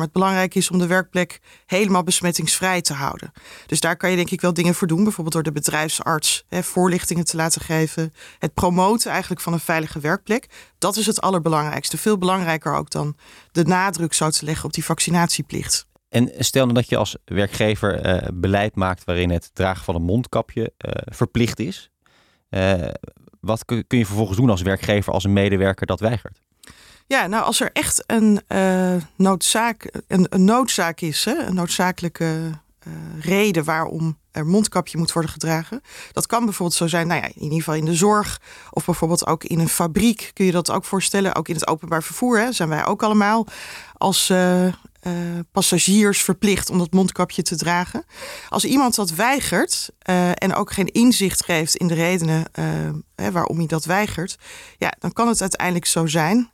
het 0.00 0.12
belangrijk 0.12 0.54
is 0.54 0.70
om 0.70 0.78
de 0.78 0.86
werkplek 0.86 1.40
helemaal 1.66 2.02
besmettingsvrij 2.02 2.80
te 2.80 2.92
houden. 2.92 3.32
Dus 3.66 3.80
daar 3.80 3.96
kan 3.96 4.10
je 4.10 4.16
denk 4.16 4.30
ik 4.30 4.40
wel 4.40 4.54
dingen 4.54 4.74
voor 4.74 4.86
doen. 4.86 5.02
Bijvoorbeeld 5.04 5.34
door 5.34 5.52
de 5.52 5.60
bedrijfsarts 5.60 6.44
voorlichtingen 6.50 7.24
te 7.24 7.36
laten 7.36 7.60
geven. 7.60 8.12
Het 8.38 8.54
promoten 8.54 9.10
eigenlijk 9.10 9.40
van 9.40 9.52
een 9.52 9.60
veilige 9.60 10.00
werkplek. 10.00 10.46
Dat 10.78 10.96
is 10.96 11.06
het 11.06 11.20
allerbelangrijkste. 11.20 11.98
Veel 11.98 12.18
belangrijker 12.18 12.74
ook 12.74 12.90
dan 12.90 13.16
de 13.52 13.64
nadruk 13.64 14.12
zou 14.12 14.30
te 14.30 14.44
leggen 14.44 14.64
op 14.64 14.72
die 14.72 14.84
vaccinatieplicht. 14.84 15.86
En 16.08 16.32
stel 16.38 16.62
nou 16.62 16.74
dat 16.74 16.88
je 16.88 16.96
als 16.96 17.16
werkgever 17.24 18.06
uh, 18.06 18.28
beleid 18.34 18.74
maakt 18.74 19.04
waarin 19.04 19.30
het 19.30 19.50
dragen 19.52 19.84
van 19.84 19.94
een 19.94 20.02
mondkapje 20.02 20.60
uh, 20.62 20.92
verplicht 21.04 21.58
is. 21.58 21.90
Uh, 22.50 22.88
wat 23.40 23.64
kun 23.64 23.84
je 23.88 24.06
vervolgens 24.06 24.38
doen 24.38 24.50
als 24.50 24.62
werkgever 24.62 25.12
als 25.12 25.24
een 25.24 25.32
medewerker 25.32 25.86
dat 25.86 26.00
weigert? 26.00 26.40
Ja, 27.06 27.26
nou 27.26 27.44
als 27.44 27.60
er 27.60 27.70
echt 27.72 28.04
een, 28.06 28.40
noodzaak, 29.16 29.90
een, 30.06 30.26
een, 30.28 30.44
noodzaak 30.44 31.00
is, 31.00 31.24
hè, 31.24 31.46
een 31.46 31.54
noodzakelijke 31.54 32.50
reden 33.20 33.64
waarom 33.64 34.18
er 34.30 34.46
mondkapje 34.46 34.98
moet 34.98 35.12
worden 35.12 35.30
gedragen. 35.30 35.80
Dat 36.12 36.26
kan 36.26 36.44
bijvoorbeeld 36.44 36.78
zo 36.78 36.86
zijn, 36.86 37.06
nou 37.06 37.20
ja, 37.20 37.26
in 37.26 37.42
ieder 37.42 37.58
geval 37.58 37.74
in 37.74 37.84
de 37.84 37.94
zorg 37.94 38.40
of 38.70 38.84
bijvoorbeeld 38.84 39.26
ook 39.26 39.44
in 39.44 39.58
een 39.58 39.68
fabriek 39.68 40.30
kun 40.34 40.44
je 40.44 40.52
dat 40.52 40.70
ook 40.70 40.84
voorstellen. 40.84 41.34
Ook 41.34 41.48
in 41.48 41.54
het 41.54 41.66
openbaar 41.68 42.02
vervoer 42.02 42.38
hè, 42.38 42.52
zijn 42.52 42.68
wij 42.68 42.86
ook 42.86 43.02
allemaal 43.02 43.46
als 43.92 44.30
uh, 44.30 44.68
passagiers 45.52 46.22
verplicht 46.22 46.70
om 46.70 46.78
dat 46.78 46.92
mondkapje 46.92 47.42
te 47.42 47.56
dragen. 47.56 48.04
Als 48.48 48.64
iemand 48.64 48.94
dat 48.94 49.10
weigert 49.10 49.90
en 50.34 50.54
ook 50.54 50.72
geen 50.72 50.86
inzicht 50.86 51.44
geeft 51.44 51.76
in 51.76 51.86
de 51.86 51.94
redenen 51.94 52.44
uh, 52.58 53.28
waarom 53.28 53.56
hij 53.56 53.66
dat 53.66 53.84
weigert, 53.84 54.38
ja, 54.78 54.92
dan 54.98 55.12
kan 55.12 55.28
het 55.28 55.40
uiteindelijk 55.40 55.86
zo 55.86 56.06
zijn. 56.06 56.50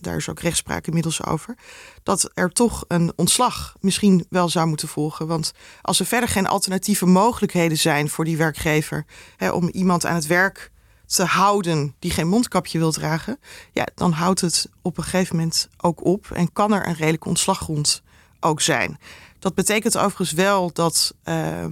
Daar 0.00 0.16
is 0.16 0.28
ook 0.28 0.40
rechtspraak 0.40 0.86
inmiddels 0.86 1.24
over. 1.24 1.54
Dat 2.02 2.30
er 2.34 2.50
toch 2.50 2.84
een 2.88 3.12
ontslag 3.16 3.74
misschien 3.80 4.26
wel 4.28 4.48
zou 4.48 4.66
moeten 4.66 4.88
volgen. 4.88 5.26
Want 5.26 5.52
als 5.82 6.00
er 6.00 6.06
verder 6.06 6.28
geen 6.28 6.46
alternatieve 6.46 7.06
mogelijkheden 7.06 7.78
zijn 7.78 8.08
voor 8.08 8.24
die 8.24 8.36
werkgever 8.36 9.04
hè, 9.36 9.50
om 9.50 9.68
iemand 9.68 10.06
aan 10.06 10.14
het 10.14 10.26
werk 10.26 10.70
te 11.06 11.24
houden 11.24 11.94
die 11.98 12.10
geen 12.10 12.28
mondkapje 12.28 12.78
wil 12.78 12.92
dragen, 12.92 13.38
ja, 13.72 13.86
dan 13.94 14.12
houdt 14.12 14.40
het 14.40 14.68
op 14.82 14.98
een 14.98 15.04
gegeven 15.04 15.36
moment 15.36 15.68
ook 15.76 16.04
op 16.04 16.30
en 16.30 16.52
kan 16.52 16.72
er 16.72 16.86
een 16.86 16.94
redelijke 16.94 17.28
ontslaggrond 17.28 18.02
ook 18.40 18.60
zijn. 18.60 18.98
Dat 19.38 19.54
betekent 19.54 19.96
overigens 19.96 20.32
wel 20.32 20.72
dat 20.72 21.14
uh, 21.24 21.64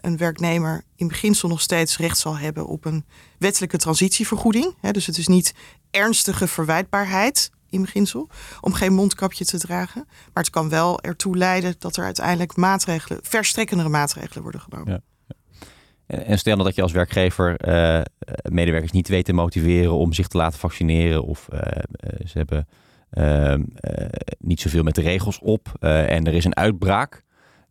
een 0.00 0.16
werknemer 0.16 0.82
in 0.96 1.08
beginsel 1.08 1.48
nog 1.48 1.60
steeds 1.60 1.96
recht 1.96 2.18
zal 2.18 2.38
hebben 2.38 2.66
op 2.66 2.84
een 2.84 3.04
wettelijke 3.38 3.76
transitievergoeding. 3.76 4.74
dus 4.92 5.06
het 5.06 5.18
is 5.18 5.28
niet 5.28 5.54
ernstige 5.90 6.46
verwijtbaarheid 6.46 7.50
in 7.70 7.80
beginsel 7.80 8.28
om 8.60 8.72
geen 8.72 8.92
mondkapje 8.92 9.44
te 9.44 9.58
dragen. 9.58 10.04
Maar 10.06 10.42
het 10.42 10.50
kan 10.50 10.68
wel 10.68 11.00
ertoe 11.00 11.36
leiden 11.36 11.74
dat 11.78 11.96
er 11.96 12.04
uiteindelijk 12.04 12.56
maatregelen, 12.56 13.18
verstrekkendere 13.22 13.88
maatregelen 13.88 14.42
worden 14.42 14.60
genomen. 14.60 14.92
Ja. 14.92 15.00
En 16.06 16.38
stel 16.38 16.54
nou 16.54 16.66
dat 16.66 16.76
je 16.76 16.82
als 16.82 16.92
werkgever 16.92 17.68
uh, 17.68 18.00
medewerkers 18.42 18.92
niet 18.92 19.08
weet 19.08 19.24
te 19.24 19.32
motiveren 19.32 19.92
om 19.92 20.12
zich 20.12 20.28
te 20.28 20.36
laten 20.36 20.58
vaccineren 20.58 21.24
of 21.24 21.48
uh, 21.52 21.60
ze 22.24 22.38
hebben 22.38 22.68
ehm, 23.10 23.62
niet 24.38 24.60
zoveel 24.60 24.82
met 24.82 24.94
de 24.94 25.00
regels 25.00 25.38
op 25.38 25.74
en 25.80 26.26
er 26.26 26.34
is 26.34 26.44
een 26.44 26.56
uitbraak. 26.56 27.22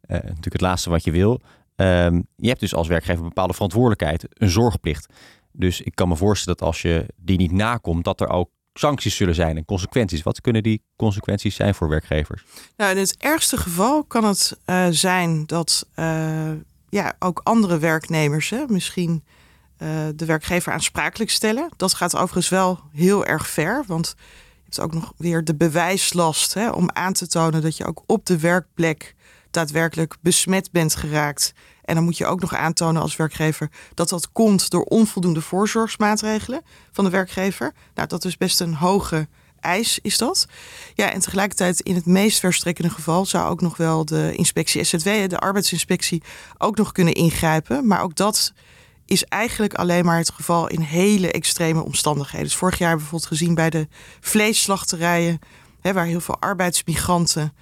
natuurlijk 0.07 0.43
het 0.43 0.61
laatste 0.61 0.89
wat 0.89 1.03
je 1.03 1.11
wil. 1.11 1.41
Ehm, 1.77 2.21
je 2.35 2.47
hebt 2.47 2.59
dus 2.59 2.75
als 2.75 2.87
werkgever 2.87 3.21
een 3.21 3.27
bepaalde 3.27 3.53
verantwoordelijkheid, 3.53 4.27
een 4.29 4.49
zorgplicht. 4.49 5.13
Dus 5.51 5.81
ik 5.81 5.95
kan 5.95 6.07
me 6.07 6.15
voorstellen 6.15 6.57
dat 6.57 6.67
als 6.67 6.81
je 6.81 7.05
die 7.15 7.37
niet 7.37 7.51
nakomt, 7.51 8.03
dat 8.03 8.21
er 8.21 8.29
ook 8.29 8.49
sancties 8.73 9.15
zullen 9.15 9.35
zijn 9.35 9.57
en 9.57 9.65
consequenties. 9.65 10.23
Wat 10.23 10.41
kunnen 10.41 10.63
die 10.63 10.83
consequenties 10.95 11.55
zijn 11.55 11.75
voor 11.75 11.89
werkgevers? 11.89 12.43
Nou, 12.77 12.91
in 12.91 12.97
het 12.97 13.17
ergste 13.17 13.57
geval 13.57 14.03
kan 14.03 14.23
het 14.23 14.57
zijn 14.89 15.45
dat 15.45 15.87
ja, 16.89 17.13
ook 17.19 17.41
andere 17.43 17.77
werknemers 17.77 18.49
hè, 18.49 18.63
misschien 18.67 19.23
uh, 19.77 19.89
de 20.15 20.25
werkgever 20.25 20.73
aansprakelijk 20.73 21.31
stellen. 21.31 21.69
Dat 21.77 21.93
gaat 21.93 22.15
overigens 22.15 22.49
wel 22.49 22.79
heel 22.93 23.25
erg 23.25 23.47
ver, 23.47 23.83
want 23.87 24.15
je 24.17 24.63
hebt 24.63 24.79
ook 24.79 24.93
nog 24.93 25.13
weer 25.17 25.43
de 25.43 25.55
bewijslast 25.55 26.53
hè, 26.53 26.69
om 26.69 26.89
aan 26.93 27.13
te 27.13 27.27
tonen 27.27 27.61
dat 27.61 27.77
je 27.77 27.85
ook 27.85 28.03
op 28.05 28.25
de 28.25 28.39
werkplek 28.39 29.15
daadwerkelijk 29.57 30.15
besmet 30.21 30.71
bent 30.71 30.95
geraakt. 30.95 31.53
En 31.83 31.95
dan 31.95 32.03
moet 32.03 32.17
je 32.17 32.25
ook 32.25 32.41
nog 32.41 32.55
aantonen 32.55 33.01
als 33.01 33.15
werkgever 33.15 33.69
dat 33.93 34.09
dat 34.09 34.31
komt 34.31 34.69
door 34.69 34.83
onvoldoende 34.83 35.41
voorzorgsmaatregelen 35.41 36.61
van 36.91 37.03
de 37.03 37.09
werkgever. 37.09 37.73
Nou, 37.95 38.07
dat 38.07 38.25
is 38.25 38.37
best 38.37 38.59
een 38.59 38.73
hoge 38.73 39.27
eis 39.59 39.99
is 40.01 40.17
dat. 40.17 40.47
Ja, 40.93 41.11
en 41.11 41.19
tegelijkertijd 41.19 41.79
in 41.79 41.95
het 41.95 42.05
meest 42.05 42.39
verstrekkende 42.39 42.89
geval 42.89 43.25
zou 43.25 43.49
ook 43.49 43.61
nog 43.61 43.77
wel 43.77 44.05
de 44.05 44.33
inspectie 44.35 44.83
SZW, 44.83 45.09
de 45.27 45.39
arbeidsinspectie, 45.39 46.23
ook 46.57 46.77
nog 46.77 46.91
kunnen 46.91 47.13
ingrijpen. 47.13 47.87
Maar 47.87 48.01
ook 48.01 48.15
dat 48.15 48.53
is 49.05 49.23
eigenlijk 49.23 49.73
alleen 49.73 50.05
maar 50.05 50.17
het 50.17 50.31
geval 50.31 50.67
in 50.67 50.81
hele 50.81 51.31
extreme 51.31 51.83
omstandigheden. 51.83 52.45
Dus 52.45 52.55
vorig 52.55 52.77
jaar 52.77 52.95
bijvoorbeeld 52.95 53.25
gezien 53.25 53.55
bij 53.55 53.69
de 53.69 53.87
vleesslachterijen, 54.19 55.39
hè, 55.81 55.93
waar 55.93 56.05
heel 56.05 56.21
veel 56.21 56.39
arbeidsmigranten 56.39 57.53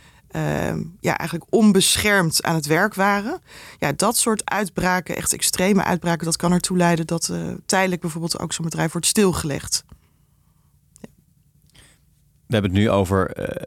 ja, 1.00 1.18
eigenlijk 1.18 1.54
onbeschermd 1.54 2.44
aan 2.44 2.56
het 2.56 2.66
werk 2.66 2.94
waren. 2.94 3.42
Ja, 3.80 3.92
dat 3.92 4.18
soort 4.18 4.50
uitbraken, 4.50 5.16
echt 5.16 5.34
extreme 5.34 5.84
uitbraken, 5.84 6.26
dat 6.26 6.36
kan 6.36 6.52
ertoe 6.52 6.78
leiden 6.78 7.08
dat 7.08 7.30
uh, 7.32 7.54
tijdelijk 7.66 8.02
bijvoorbeeld 8.02 8.40
ook 8.40 8.54
zo'n 8.54 8.66
bedrijf 8.66 8.92
wordt 8.92 9.08
stilgelegd 9.08 9.84
we 12.48 12.54
hebben 12.54 12.72
het 12.72 12.80
nu 12.80 12.90
over 12.90 13.30
eh, 13.32 13.64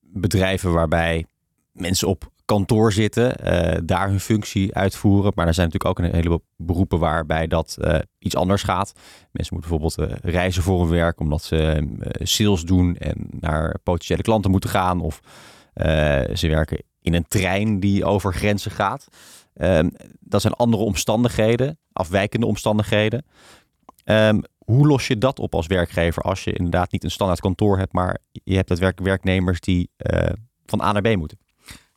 bedrijven 0.00 0.72
waarbij 0.72 1.26
mensen 1.72 2.08
op 2.08 2.30
kantoor 2.44 2.92
zitten, 2.92 3.36
uh, 3.44 3.78
daar 3.84 4.08
hun 4.08 4.20
functie 4.20 4.74
uitvoeren. 4.74 5.32
Maar 5.34 5.46
er 5.46 5.54
zijn 5.54 5.66
natuurlijk 5.66 5.98
ook 5.98 6.06
een 6.06 6.14
heleboel 6.14 6.44
beroepen 6.56 6.98
waarbij 6.98 7.46
dat 7.46 7.78
iets 8.18 8.36
anders 8.36 8.62
gaat. 8.62 8.92
Mensen 9.30 9.54
moeten 9.54 9.70
bijvoorbeeld 9.70 10.20
reizen 10.24 10.62
voor 10.62 10.80
hun 10.80 10.88
werk 10.88 11.20
omdat 11.20 11.42
ze 11.42 11.88
sales 12.18 12.62
doen 12.62 12.96
en 12.96 13.26
naar 13.30 13.78
potentiële 13.82 14.22
klanten 14.22 14.50
moeten 14.50 14.70
gaan. 14.70 15.00
Of 15.00 15.20
ze 16.34 16.48
werken 16.48 16.82
in 17.00 17.14
een 17.14 17.28
trein 17.28 17.80
die 17.80 18.04
over 18.04 18.34
grenzen 18.34 18.70
gaat. 18.70 19.06
Ehm, 19.54 19.88
dat 20.20 20.40
zijn 20.40 20.54
andere 20.54 20.82
omstandigheden, 20.82 21.78
afwijkende 21.92 22.46
omstandigheden. 22.46 23.24
Um, 24.04 24.42
hoe 24.58 24.86
los 24.86 25.06
je 25.06 25.18
dat 25.18 25.38
op 25.38 25.54
als 25.54 25.66
werkgever 25.66 26.22
als 26.22 26.44
je 26.44 26.52
inderdaad 26.52 26.92
niet 26.92 27.04
een 27.04 27.10
standaard 27.10 27.40
kantoor 27.40 27.78
hebt, 27.78 27.92
maar 27.92 28.18
je 28.32 28.56
hebt 28.56 28.78
werk 28.78 29.00
werknemers 29.00 29.60
die 29.60 29.90
uh, 29.96 30.28
van 30.66 30.80
A 30.80 30.92
naar 30.92 31.02
B 31.02 31.16
moeten? 31.16 31.38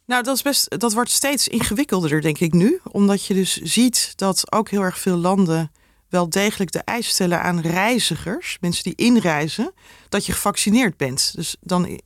Nou, 0.06 0.24
dat, 0.24 0.36
is 0.36 0.42
best, 0.42 0.80
dat 0.80 0.94
wordt 0.94 1.10
steeds 1.10 1.48
ingewikkelder, 1.48 2.22
denk 2.22 2.40
ik 2.40 2.54
nu. 2.54 2.80
Omdat 2.92 3.26
je 3.26 3.34
dus 3.34 3.62
ziet 3.62 4.14
dat 4.16 4.52
ook 4.52 4.70
heel 4.70 4.82
erg 4.82 5.00
veel 5.00 5.18
landen 5.18 5.72
wel 6.10 6.30
degelijk 6.30 6.72
de 6.72 6.80
eis 6.80 7.08
stellen 7.08 7.42
aan 7.42 7.60
reizigers, 7.60 8.58
mensen 8.60 8.84
die 8.84 8.96
inreizen, 8.96 9.74
dat 10.10 10.26
je 10.26 10.32
gevaccineerd 10.32 10.98
bent. 10.98 11.32
Dus 11.36 11.56
dan 11.62 12.00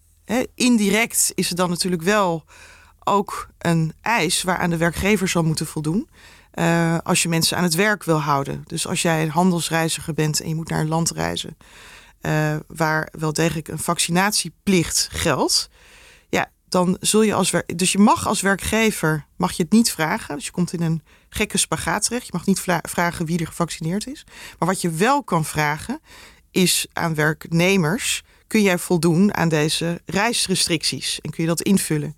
indirect 0.55 1.31
is 1.35 1.49
het 1.49 1.57
dan 1.57 1.69
natuurlijk 1.69 2.01
wel 2.01 2.45
ook 3.03 3.49
een 3.57 3.93
eis 4.01 4.43
waaraan 4.43 4.69
de 4.69 4.77
werkgever 4.77 5.27
zal 5.27 5.43
moeten 5.43 5.67
voldoen. 5.67 6.09
Uh, 6.53 6.97
als 7.03 7.23
je 7.23 7.29
mensen 7.29 7.57
aan 7.57 7.63
het 7.63 7.75
werk 7.75 8.03
wil 8.03 8.21
houden. 8.21 8.63
Dus 8.67 8.87
als 8.87 9.01
jij 9.01 9.21
een 9.23 9.29
handelsreiziger 9.29 10.13
bent 10.13 10.41
en 10.41 10.49
je 10.49 10.55
moet 10.55 10.69
naar 10.69 10.79
een 10.79 10.87
land 10.87 11.11
reizen. 11.11 11.57
Uh, 12.21 12.55
waar 12.67 13.07
wel 13.11 13.33
degelijk 13.33 13.67
een 13.67 13.79
vaccinatieplicht 13.79 15.07
geldt. 15.11 15.69
Ja, 16.29 16.51
dan 16.69 16.97
zul 16.99 17.21
je 17.21 17.33
als. 17.33 17.53
Dus 17.75 17.91
je 17.91 17.97
mag 17.97 18.27
als 18.27 18.41
werkgever 18.41 19.25
mag 19.35 19.51
je 19.51 19.63
het 19.63 19.71
niet 19.71 19.91
vragen. 19.91 20.35
Dus 20.35 20.45
je 20.45 20.51
komt 20.51 20.73
in 20.73 20.81
een 20.81 21.03
gekke 21.29 21.57
spagaat 21.57 22.03
terecht. 22.03 22.25
Je 22.25 22.33
mag 22.33 22.45
niet 22.45 22.65
vragen 22.81 23.25
wie 23.25 23.39
er 23.39 23.47
gevaccineerd 23.47 24.07
is. 24.07 24.25
Maar 24.59 24.67
wat 24.67 24.81
je 24.81 24.89
wel 24.89 25.23
kan 25.23 25.45
vragen, 25.45 25.99
is 26.51 26.87
aan 26.93 27.15
werknemers 27.15 28.23
kun 28.49 28.61
jij 28.61 28.77
voldoen 28.77 29.33
aan 29.35 29.49
deze 29.49 30.01
reisrestricties 30.05 31.19
en 31.21 31.29
kun 31.29 31.43
je 31.43 31.49
dat 31.49 31.61
invullen. 31.61 32.17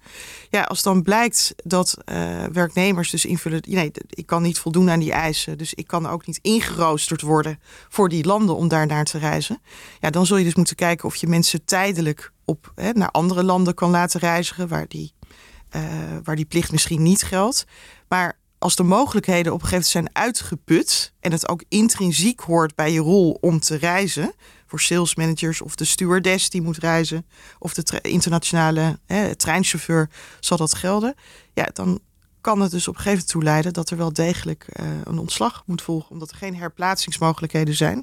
Ja, 0.49 0.61
als 0.61 0.83
dan 0.83 1.01
blijkt 1.01 1.53
dat 1.63 1.97
uh, 2.05 2.43
werknemers 2.51 3.09
dus 3.09 3.25
invullen, 3.25 3.61
nee, 3.67 3.91
ik 4.09 4.25
kan 4.25 4.41
niet 4.41 4.59
voldoen 4.59 4.89
aan 4.89 4.99
die 4.99 5.11
eisen, 5.11 5.57
dus 5.57 5.73
ik 5.73 5.87
kan 5.87 6.07
ook 6.07 6.27
niet 6.27 6.39
ingeroosterd 6.41 7.21
worden 7.21 7.59
voor 7.89 8.09
die 8.09 8.25
landen 8.25 8.55
om 8.55 8.67
daar 8.67 8.87
naar 8.87 9.05
te 9.05 9.17
reizen. 9.17 9.61
Ja, 9.99 10.09
dan 10.09 10.25
zul 10.25 10.37
je 10.37 10.43
dus 10.43 10.55
moeten 10.55 10.75
kijken 10.75 11.05
of 11.05 11.15
je 11.15 11.27
mensen 11.27 11.65
tijdelijk 11.65 12.31
op 12.45 12.71
hè, 12.75 12.91
naar 12.91 13.11
andere 13.11 13.43
landen 13.43 13.73
kan 13.73 13.89
laten 13.89 14.19
reizigen 14.19 14.67
waar 14.67 14.85
die, 14.87 15.13
uh, 15.75 15.81
waar 16.23 16.35
die 16.35 16.45
plicht 16.45 16.71
misschien 16.71 17.03
niet 17.03 17.23
geldt. 17.23 17.65
Maar 18.07 18.39
als 18.57 18.75
de 18.75 18.83
mogelijkheden 18.83 19.53
op 19.53 19.61
een 19.61 19.67
gegeven 19.67 19.91
moment 19.93 20.13
zijn 20.13 20.25
uitgeput 20.25 21.13
en 21.19 21.31
het 21.31 21.49
ook 21.49 21.63
intrinsiek 21.69 22.39
hoort 22.39 22.75
bij 22.75 22.91
je 22.91 22.99
rol 22.99 23.37
om 23.41 23.59
te 23.59 23.75
reizen, 23.75 24.33
voor 24.71 24.81
sales 24.81 25.15
managers 25.15 25.61
of 25.61 25.75
de 25.75 25.85
stewardess 25.85 26.49
die 26.49 26.61
moet 26.61 26.77
reizen, 26.77 27.25
of 27.59 27.73
de 27.73 28.01
internationale 28.01 28.99
hè, 29.05 29.35
treinchauffeur 29.35 30.09
zal 30.39 30.57
dat 30.57 30.73
gelden, 30.73 31.15
ja, 31.53 31.69
dan 31.73 31.99
kan 32.41 32.61
het 32.61 32.71
dus 32.71 32.87
op 32.87 32.95
een 32.95 33.01
gegeven 33.01 33.17
moment 33.17 33.31
toe 33.31 33.43
leiden 33.43 33.73
dat 33.73 33.89
er 33.89 33.97
wel 33.97 34.13
degelijk 34.13 34.67
uh, 34.73 34.87
een 35.03 35.17
ontslag 35.17 35.63
moet 35.65 35.81
volgen, 35.81 36.11
omdat 36.11 36.31
er 36.31 36.37
geen 36.37 36.55
herplaatsingsmogelijkheden 36.55 37.75
zijn. 37.75 37.97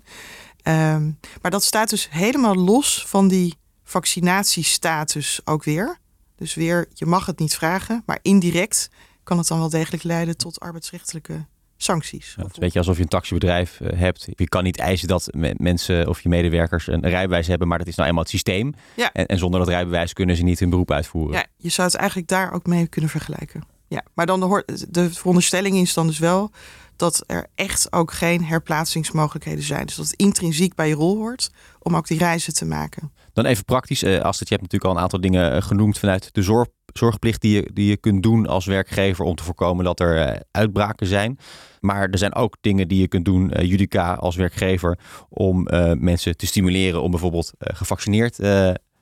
Um, 0.62 1.18
maar 1.42 1.50
dat 1.50 1.64
staat 1.64 1.90
dus 1.90 2.08
helemaal 2.10 2.54
los 2.54 3.04
van 3.06 3.28
die 3.28 3.54
vaccinatiestatus 3.84 5.40
ook 5.44 5.64
weer. 5.64 5.98
Dus 6.36 6.54
weer, 6.54 6.88
je 6.94 7.06
mag 7.06 7.26
het 7.26 7.38
niet 7.38 7.56
vragen, 7.56 8.02
maar 8.06 8.18
indirect 8.22 8.90
kan 9.22 9.38
het 9.38 9.46
dan 9.46 9.58
wel 9.58 9.70
degelijk 9.70 10.02
leiden 10.02 10.36
tot 10.36 10.60
arbeidsrechtelijke 10.60 11.46
sancties. 11.82 12.34
Ja, 12.36 12.42
het 12.42 12.50
is 12.50 12.56
een 12.56 12.62
beetje 12.62 12.78
alsof 12.78 12.96
je 12.96 13.02
een 13.02 13.08
taxibedrijf 13.08 13.80
eh, 13.80 13.98
hebt. 13.98 14.28
Je 14.30 14.48
kan 14.48 14.64
niet 14.64 14.78
eisen 14.78 15.08
dat 15.08 15.30
mensen 15.56 16.08
of 16.08 16.20
je 16.20 16.28
medewerkers 16.28 16.86
een 16.86 17.08
rijbewijs 17.08 17.46
hebben, 17.46 17.68
maar 17.68 17.78
dat 17.78 17.86
is 17.86 17.94
nou 17.94 18.08
eenmaal 18.08 18.22
het 18.22 18.32
systeem. 18.32 18.74
Ja. 18.96 19.12
En, 19.12 19.26
en 19.26 19.38
zonder 19.38 19.60
dat 19.60 19.68
rijbewijs 19.68 20.12
kunnen 20.12 20.36
ze 20.36 20.42
niet 20.42 20.58
hun 20.58 20.70
beroep 20.70 20.90
uitvoeren. 20.90 21.34
Ja, 21.34 21.46
je 21.56 21.68
zou 21.68 21.88
het 21.88 21.96
eigenlijk 21.96 22.28
daar 22.28 22.52
ook 22.52 22.66
mee 22.66 22.86
kunnen 22.86 23.10
vergelijken. 23.10 23.62
Ja, 23.88 24.02
maar 24.14 24.26
dan 24.26 24.40
de, 24.40 24.86
de 24.90 25.12
veronderstelling 25.12 25.76
is 25.76 25.94
dan 25.94 26.06
dus 26.06 26.18
wel 26.18 26.50
dat 26.96 27.24
er 27.26 27.46
echt 27.54 27.92
ook 27.92 28.12
geen 28.12 28.44
herplaatsingsmogelijkheden 28.44 29.64
zijn. 29.64 29.86
Dus 29.86 29.96
dat 29.96 30.06
het 30.06 30.20
intrinsiek 30.20 30.74
bij 30.74 30.88
je 30.88 30.94
rol 30.94 31.16
hoort 31.16 31.50
om 31.78 31.96
ook 31.96 32.06
die 32.06 32.18
reizen 32.18 32.54
te 32.54 32.64
maken. 32.64 33.12
Dan 33.32 33.44
even 33.44 33.64
praktisch, 33.64 34.02
uh, 34.02 34.20
Astrid, 34.20 34.48
je 34.48 34.54
hebt 34.54 34.72
natuurlijk 34.72 34.84
al 34.84 34.96
een 34.96 35.02
aantal 35.02 35.20
dingen 35.20 35.52
eh, 35.52 35.62
genoemd 35.62 35.98
vanuit 35.98 36.28
de 36.34 36.42
zorg, 36.42 36.68
zorgplicht 36.98 37.40
die 37.40 37.54
je, 37.54 37.70
die 37.72 37.88
je 37.88 37.96
kunt 37.96 38.22
doen 38.22 38.46
als 38.46 38.66
werkgever 38.66 39.24
om 39.24 39.34
te 39.34 39.42
voorkomen 39.42 39.84
dat 39.84 40.00
er 40.00 40.28
uh, 40.28 40.40
uitbraken 40.50 41.06
zijn. 41.06 41.38
Maar 41.80 42.08
er 42.08 42.18
zijn 42.18 42.34
ook 42.34 42.56
dingen 42.60 42.88
die 42.88 43.00
je 43.00 43.08
kunt 43.08 43.24
doen, 43.24 43.52
uh, 43.56 43.64
Judica, 43.64 44.14
als 44.14 44.36
werkgever, 44.36 44.98
om 45.28 45.66
mensen 45.98 46.36
te 46.36 46.46
stimuleren 46.46 47.02
om 47.02 47.10
bijvoorbeeld 47.10 47.52
gevaccineerd 47.58 48.34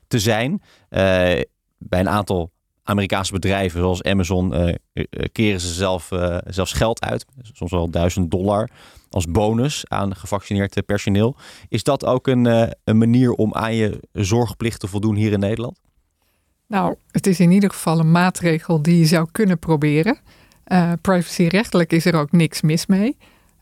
te 0.06 0.18
zijn. 0.18 0.62
bij 1.78 2.00
een 2.00 2.08
aantal 2.08 2.50
Amerikaanse 2.82 3.32
bedrijven 3.32 3.80
zoals 3.80 4.02
Amazon 4.02 4.76
keren 5.32 5.60
ze 5.60 5.72
zelf, 5.72 6.08
zelfs 6.46 6.72
geld 6.72 7.00
uit, 7.00 7.26
soms 7.52 7.70
wel 7.70 7.90
duizend 7.90 8.30
dollar 8.30 8.70
als 9.10 9.24
bonus 9.24 9.88
aan 9.88 10.16
gevaccineerd 10.16 10.86
personeel. 10.86 11.36
Is 11.68 11.82
dat 11.82 12.04
ook 12.04 12.26
een, 12.26 12.72
een 12.84 12.98
manier 12.98 13.32
om 13.32 13.54
aan 13.54 13.74
je 13.74 14.00
zorgplicht 14.12 14.80
te 14.80 14.86
voldoen 14.88 15.14
hier 15.14 15.32
in 15.32 15.40
Nederland? 15.40 15.80
Nou, 16.66 16.94
het 17.10 17.26
is 17.26 17.40
in 17.40 17.50
ieder 17.50 17.70
geval 17.70 17.98
een 17.98 18.10
maatregel 18.10 18.82
die 18.82 18.98
je 18.98 19.06
zou 19.06 19.28
kunnen 19.32 19.58
proberen. 19.58 20.18
privacyrechtelijk 21.00 21.92
is 21.92 22.04
er 22.04 22.14
ook 22.14 22.32
niks 22.32 22.60
mis 22.60 22.86
mee. 22.86 23.16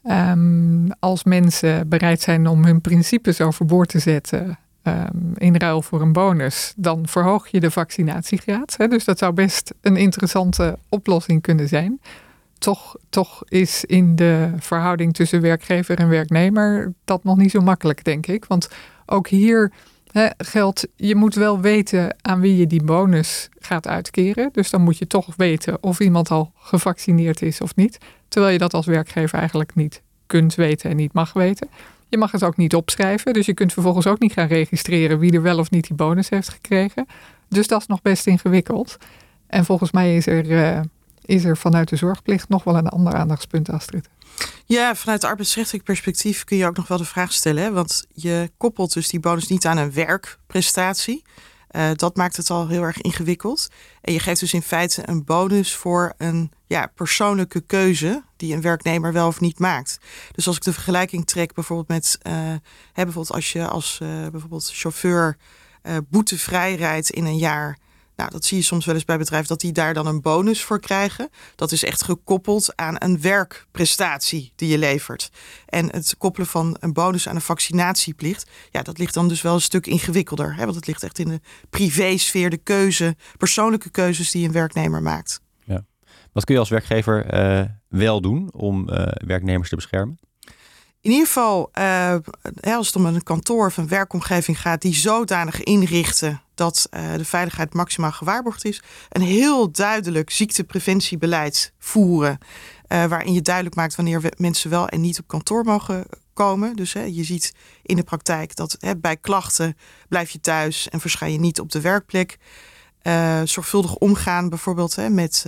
Um, 0.04 0.90
als 0.98 1.24
mensen 1.24 1.88
bereid 1.88 2.20
zijn 2.20 2.46
om 2.46 2.64
hun 2.64 2.80
principes 2.80 3.40
overboord 3.40 3.88
te 3.88 3.98
zetten, 3.98 4.58
um, 4.82 5.32
in 5.34 5.56
ruil 5.56 5.82
voor 5.82 6.00
een 6.00 6.12
bonus, 6.12 6.72
dan 6.76 7.08
verhoog 7.08 7.48
je 7.48 7.60
de 7.60 7.70
vaccinatiegraad. 7.70 8.74
Hè? 8.76 8.88
Dus 8.88 9.04
dat 9.04 9.18
zou 9.18 9.32
best 9.32 9.74
een 9.80 9.96
interessante 9.96 10.78
oplossing 10.88 11.42
kunnen 11.42 11.68
zijn. 11.68 12.00
Toch, 12.58 12.96
toch 13.08 13.42
is 13.44 13.84
in 13.84 14.16
de 14.16 14.52
verhouding 14.58 15.14
tussen 15.14 15.40
werkgever 15.40 15.98
en 15.98 16.08
werknemer 16.08 16.92
dat 17.04 17.24
nog 17.24 17.36
niet 17.36 17.50
zo 17.50 17.60
makkelijk, 17.60 18.04
denk 18.04 18.26
ik. 18.26 18.44
Want 18.44 18.68
ook 19.06 19.28
hier 19.28 19.72
hè, 20.14 20.28
geldt, 20.38 20.86
je 20.96 21.14
moet 21.14 21.34
wel 21.34 21.60
weten 21.60 22.16
aan 22.20 22.40
wie 22.40 22.56
je 22.56 22.66
die 22.66 22.82
bonus 22.82 23.48
gaat 23.58 23.86
uitkeren. 23.86 24.48
Dus 24.52 24.70
dan 24.70 24.82
moet 24.82 24.98
je 24.98 25.06
toch 25.06 25.28
weten 25.36 25.82
of 25.82 26.00
iemand 26.00 26.30
al 26.30 26.52
gevaccineerd 26.56 27.42
is 27.42 27.60
of 27.60 27.76
niet. 27.76 27.98
Terwijl 28.28 28.52
je 28.52 28.58
dat 28.58 28.74
als 28.74 28.86
werkgever 28.86 29.38
eigenlijk 29.38 29.74
niet 29.74 30.02
kunt 30.26 30.54
weten 30.54 30.90
en 30.90 30.96
niet 30.96 31.12
mag 31.12 31.32
weten. 31.32 31.68
Je 32.08 32.18
mag 32.18 32.30
het 32.30 32.44
ook 32.44 32.56
niet 32.56 32.74
opschrijven, 32.74 33.32
dus 33.32 33.46
je 33.46 33.54
kunt 33.54 33.72
vervolgens 33.72 34.06
ook 34.06 34.18
niet 34.18 34.32
gaan 34.32 34.46
registreren 34.46 35.18
wie 35.18 35.32
er 35.32 35.42
wel 35.42 35.58
of 35.58 35.70
niet 35.70 35.86
die 35.86 35.96
bonus 35.96 36.28
heeft 36.28 36.48
gekregen. 36.48 37.06
Dus 37.48 37.66
dat 37.66 37.80
is 37.80 37.86
nog 37.86 38.02
best 38.02 38.26
ingewikkeld. 38.26 38.96
En 39.46 39.64
volgens 39.64 39.90
mij 39.90 40.16
is 40.16 40.26
er, 40.26 40.50
uh, 40.50 40.80
is 41.24 41.44
er 41.44 41.56
vanuit 41.56 41.88
de 41.88 41.96
zorgplicht 41.96 42.48
nog 42.48 42.64
wel 42.64 42.76
een 42.76 42.88
ander 42.88 43.14
aandachtspunt, 43.14 43.70
Astrid. 43.70 44.08
Ja, 44.66 44.94
vanuit 44.94 45.24
arbeidsrechtelijk 45.24 45.84
perspectief 45.84 46.44
kun 46.44 46.56
je 46.56 46.66
ook 46.66 46.76
nog 46.76 46.88
wel 46.88 46.98
de 46.98 47.04
vraag 47.04 47.32
stellen. 47.32 47.72
Want 47.72 48.04
je 48.12 48.50
koppelt 48.56 48.92
dus 48.92 49.08
die 49.08 49.20
bonus 49.20 49.48
niet 49.48 49.66
aan 49.66 49.76
een 49.76 49.92
werkprestatie. 49.92 51.22
Uh, 51.70 51.90
dat 51.94 52.16
maakt 52.16 52.36
het 52.36 52.50
al 52.50 52.68
heel 52.68 52.82
erg 52.82 53.00
ingewikkeld. 53.00 53.68
En 54.00 54.12
je 54.12 54.18
geeft 54.18 54.40
dus 54.40 54.54
in 54.54 54.62
feite 54.62 55.02
een 55.04 55.24
bonus 55.24 55.74
voor 55.74 56.14
een 56.16 56.52
ja, 56.66 56.92
persoonlijke 56.94 57.60
keuze 57.60 58.22
die 58.36 58.54
een 58.54 58.60
werknemer 58.60 59.12
wel 59.12 59.26
of 59.26 59.40
niet 59.40 59.58
maakt. 59.58 59.98
Dus 60.32 60.46
als 60.46 60.56
ik 60.56 60.62
de 60.62 60.72
vergelijking 60.72 61.26
trek 61.26 61.54
bijvoorbeeld 61.54 61.88
met, 61.88 62.18
uh, 62.26 62.32
hè, 62.92 63.02
bijvoorbeeld 63.02 63.32
als 63.32 63.52
je 63.52 63.68
als 63.68 63.98
uh, 64.02 64.08
bijvoorbeeld 64.28 64.70
chauffeur 64.72 65.36
boetevrij 66.08 66.74
rijdt 66.74 67.10
in 67.10 67.24
een 67.24 67.38
jaar 67.38 67.78
nou, 68.16 68.30
dat 68.30 68.44
zie 68.44 68.56
je 68.56 68.62
soms 68.62 68.84
wel 68.84 68.94
eens 68.94 69.04
bij 69.04 69.18
bedrijven 69.18 69.48
dat 69.48 69.60
die 69.60 69.72
daar 69.72 69.94
dan 69.94 70.06
een 70.06 70.20
bonus 70.20 70.62
voor 70.62 70.80
krijgen. 70.80 71.28
Dat 71.54 71.72
is 71.72 71.84
echt 71.84 72.02
gekoppeld 72.02 72.76
aan 72.76 72.96
een 72.98 73.20
werkprestatie 73.20 74.52
die 74.56 74.68
je 74.68 74.78
levert. 74.78 75.30
En 75.66 75.90
het 75.92 76.14
koppelen 76.18 76.46
van 76.48 76.76
een 76.80 76.92
bonus 76.92 77.28
aan 77.28 77.34
een 77.34 77.40
vaccinatieplicht, 77.40 78.50
ja, 78.70 78.82
dat 78.82 78.98
ligt 78.98 79.14
dan 79.14 79.28
dus 79.28 79.42
wel 79.42 79.54
een 79.54 79.60
stuk 79.60 79.86
ingewikkelder. 79.86 80.54
Hè? 80.54 80.64
Want 80.64 80.76
het 80.76 80.86
ligt 80.86 81.02
echt 81.02 81.18
in 81.18 81.28
de 81.28 81.40
privésfeer, 81.70 82.50
de 82.50 82.56
keuze, 82.56 83.16
persoonlijke 83.36 83.90
keuzes 83.90 84.30
die 84.30 84.46
een 84.46 84.52
werknemer 84.52 85.02
maakt. 85.02 85.40
Ja. 85.64 85.84
Wat 86.32 86.44
kun 86.44 86.54
je 86.54 86.60
als 86.60 86.70
werkgever 86.70 87.34
uh, 87.34 87.64
wel 87.88 88.20
doen 88.20 88.52
om 88.52 88.90
uh, 88.90 89.06
werknemers 89.12 89.68
te 89.68 89.74
beschermen? 89.74 90.18
In 91.04 91.10
ieder 91.10 91.26
geval, 91.26 91.70
uh, 91.78 92.14
als 92.62 92.86
het 92.86 92.96
om 92.96 93.06
een 93.06 93.22
kantoor 93.22 93.66
of 93.66 93.76
een 93.76 93.88
werkomgeving 93.88 94.60
gaat, 94.60 94.82
die 94.82 94.94
zodanig 94.94 95.62
inrichten 95.62 96.42
dat 96.54 96.88
uh, 96.90 97.14
de 97.14 97.24
veiligheid 97.24 97.74
maximaal 97.74 98.12
gewaarborgd 98.12 98.64
is, 98.64 98.82
een 99.08 99.22
heel 99.22 99.70
duidelijk 99.70 100.30
ziektepreventiebeleid 100.30 101.72
voeren. 101.78 102.38
Uh, 102.88 103.04
waarin 103.04 103.32
je 103.32 103.42
duidelijk 103.42 103.74
maakt 103.74 103.94
wanneer 103.94 104.32
mensen 104.36 104.70
wel 104.70 104.88
en 104.88 105.00
niet 105.00 105.18
op 105.18 105.28
kantoor 105.28 105.64
mogen 105.64 106.06
komen. 106.32 106.76
Dus 106.76 106.92
hè, 106.92 107.02
je 107.02 107.24
ziet 107.24 107.54
in 107.82 107.96
de 107.96 108.02
praktijk 108.02 108.56
dat 108.56 108.76
hè, 108.78 108.96
bij 108.96 109.16
klachten 109.16 109.76
blijf 110.08 110.30
je 110.30 110.40
thuis 110.40 110.88
en 110.88 111.00
verschijn 111.00 111.32
je 111.32 111.38
niet 111.38 111.60
op 111.60 111.72
de 111.72 111.80
werkplek. 111.80 112.38
zorgvuldig 113.44 113.94
omgaan 113.94 114.48
bijvoorbeeld 114.48 114.96
hè, 114.96 115.08
met 115.08 115.46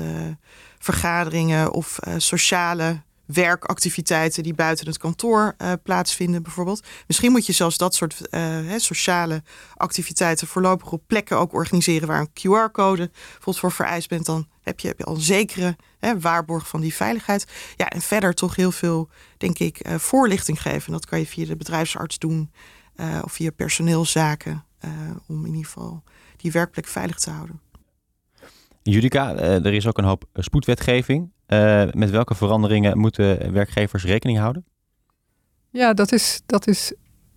vergaderingen 0.78 1.72
of 1.72 1.98
sociale 2.16 3.04
werkactiviteiten 3.26 4.42
die 4.42 4.54
buiten 4.54 4.86
het 4.86 4.98
kantoor 4.98 5.54
uh, 5.58 5.72
plaatsvinden, 5.82 6.42
bijvoorbeeld. 6.42 6.84
Misschien 7.06 7.32
moet 7.32 7.46
je 7.46 7.52
zelfs 7.52 7.76
dat 7.76 7.94
soort 7.94 8.20
hè, 8.30 8.78
sociale 8.78 9.42
activiteiten 9.74 10.46
voorlopig 10.46 10.92
op 10.92 11.02
plekken 11.06 11.38
ook 11.38 11.52
organiseren 11.52 12.08
waar 12.08 12.20
een 12.20 12.28
QR-code 12.28 13.10
bijvoorbeeld 13.12 13.58
voor 13.58 13.72
vereist 13.72 14.08
bent. 14.08 14.26
Dan 14.26 14.46
heb 14.62 14.80
je, 14.80 14.88
heb 14.88 14.98
je 14.98 15.04
al 15.04 15.14
een 15.14 15.20
zekere 15.20 15.76
hè, 15.98 16.20
waarborg 16.20 16.68
van 16.68 16.80
die 16.80 16.94
veiligheid. 16.94 17.46
Ja, 17.76 17.88
en 17.88 18.00
verder 18.00 18.34
toch 18.34 18.56
heel 18.56 18.72
veel, 18.72 19.08
denk 19.36 19.58
ik, 19.58 19.88
uh, 19.88 19.94
voorlichting 19.94 20.62
geven. 20.62 20.92
Dat 20.92 21.06
kan 21.06 21.18
je 21.18 21.26
via 21.26 21.46
de 21.46 21.56
bedrijfsarts 21.56 22.18
doen 22.18 22.50
of 23.22 23.32
via 23.32 23.50
personeelszaken, 23.50 24.64
om 25.26 25.44
in 25.44 25.54
ieder 25.54 25.64
geval 25.64 26.02
die 26.36 26.52
werkplek 26.52 26.86
veilig 26.86 27.18
te 27.18 27.30
houden. 27.30 27.60
Judica, 28.82 29.34
er 29.36 29.74
is 29.74 29.86
ook 29.86 29.98
een 29.98 30.04
hoop 30.04 30.24
spoedwetgeving. 30.34 31.30
Uh, 31.48 31.84
met 31.90 32.10
welke 32.10 32.34
veranderingen 32.34 32.98
moeten 32.98 33.52
werkgevers 33.52 34.04
rekening 34.04 34.38
houden? 34.38 34.64
Ja, 35.70 35.94
dat 35.94 36.12
is, 36.12 36.42
dat 36.46 36.66
is 36.66 36.92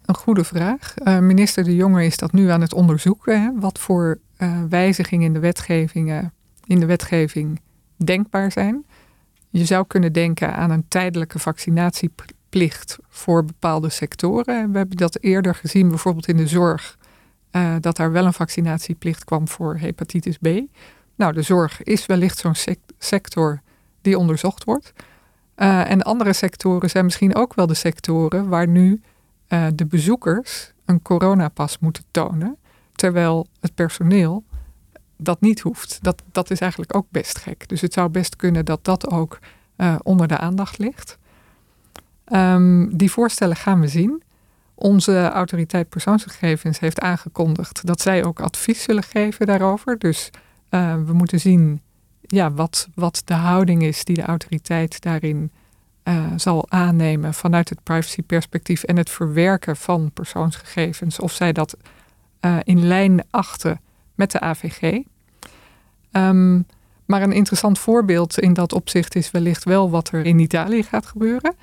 een 0.05 0.15
goede 0.15 0.43
vraag. 0.43 0.93
Uh, 1.03 1.19
minister 1.19 1.63
De 1.63 1.75
Jonge 1.75 2.05
is 2.05 2.17
dat 2.17 2.31
nu 2.31 2.49
aan 2.49 2.61
het 2.61 2.73
onderzoeken. 2.73 3.41
Hè, 3.41 3.59
wat 3.59 3.79
voor 3.79 4.19
uh, 4.37 4.63
wijzigingen 4.69 5.25
in 5.25 5.33
de, 5.33 5.39
wetgevingen, 5.39 6.33
in 6.65 6.79
de 6.79 6.85
wetgeving 6.85 7.61
denkbaar 7.97 8.51
zijn. 8.51 8.85
Je 9.49 9.65
zou 9.65 9.87
kunnen 9.87 10.13
denken 10.13 10.53
aan 10.53 10.71
een 10.71 10.87
tijdelijke 10.87 11.39
vaccinatieplicht 11.39 12.97
voor 13.07 13.45
bepaalde 13.45 13.89
sectoren. 13.89 14.71
We 14.71 14.77
hebben 14.77 14.97
dat 14.97 15.17
eerder 15.21 15.55
gezien, 15.55 15.89
bijvoorbeeld 15.89 16.27
in 16.27 16.37
de 16.37 16.47
zorg, 16.47 16.97
dat 17.79 17.95
daar 17.95 18.11
wel 18.11 18.25
een 18.25 18.33
vaccinatieplicht 18.33 19.23
kwam 19.23 19.47
voor 19.47 19.77
hepatitis 19.77 20.37
B. 20.37 20.47
Nou, 21.15 21.33
de 21.33 21.41
zorg 21.41 21.83
is 21.83 22.05
wellicht 22.05 22.37
zo'n 22.37 22.77
sector 22.97 23.61
die 24.01 24.17
onderzocht 24.17 24.63
wordt. 24.63 24.93
Uh, 25.55 25.91
en 25.91 26.01
andere 26.01 26.33
sectoren 26.33 26.89
zijn 26.89 27.05
misschien 27.05 27.35
ook 27.35 27.53
wel 27.53 27.67
de 27.67 27.73
sectoren 27.73 28.49
waar 28.49 28.67
nu 28.67 29.01
uh, 29.47 29.67
de 29.75 29.85
bezoekers 29.85 30.73
een 30.85 31.01
coronapas 31.01 31.79
moeten 31.79 32.03
tonen, 32.11 32.57
terwijl 32.91 33.47
het 33.59 33.75
personeel 33.75 34.43
dat 35.17 35.41
niet 35.41 35.59
hoeft. 35.59 35.97
Dat, 36.01 36.23
dat 36.31 36.51
is 36.51 36.59
eigenlijk 36.59 36.95
ook 36.95 37.05
best 37.09 37.37
gek. 37.37 37.69
Dus 37.69 37.81
het 37.81 37.93
zou 37.93 38.09
best 38.09 38.35
kunnen 38.35 38.65
dat 38.65 38.83
dat 38.83 39.09
ook 39.09 39.39
uh, 39.77 39.95
onder 40.03 40.27
de 40.27 40.37
aandacht 40.37 40.77
ligt. 40.77 41.17
Um, 42.33 42.97
die 42.97 43.11
voorstellen 43.11 43.55
gaan 43.55 43.79
we 43.79 43.87
zien. 43.87 44.23
Onze 44.75 45.29
autoriteit 45.29 45.89
persoonsgegevens 45.89 46.79
heeft 46.79 46.99
aangekondigd 46.99 47.85
dat 47.85 48.01
zij 48.01 48.23
ook 48.23 48.39
advies 48.39 48.83
zullen 48.83 49.03
geven 49.03 49.45
daarover. 49.45 49.97
Dus 49.97 50.29
we 50.69 51.13
moeten 51.13 51.39
zien 51.39 51.81
ja, 52.31 52.51
wat, 52.51 52.87
wat 52.95 53.21
de 53.25 53.33
houding 53.33 53.83
is 53.83 54.03
die 54.03 54.15
de 54.15 54.23
autoriteit 54.23 55.01
daarin 55.01 55.51
uh, 56.03 56.25
zal 56.35 56.65
aannemen 56.69 57.33
vanuit 57.33 57.69
het 57.69 57.83
privacyperspectief 57.83 58.83
en 58.83 58.97
het 58.97 59.09
verwerken 59.09 59.75
van 59.75 60.11
persoonsgegevens, 60.13 61.19
of 61.19 61.31
zij 61.31 61.53
dat 61.53 61.77
uh, 62.41 62.57
in 62.63 62.87
lijn 62.87 63.23
achten 63.29 63.81
met 64.15 64.31
de 64.31 64.39
AVG. 64.39 65.01
Um, 66.11 66.65
maar 67.05 67.21
een 67.21 67.31
interessant 67.31 67.79
voorbeeld 67.79 68.39
in 68.39 68.53
dat 68.53 68.73
opzicht 68.73 69.15
is 69.15 69.31
wellicht 69.31 69.63
wel 69.63 69.89
wat 69.89 70.11
er 70.11 70.25
in 70.25 70.39
Italië 70.39 70.83
gaat 70.83 71.05
gebeuren. 71.05 71.55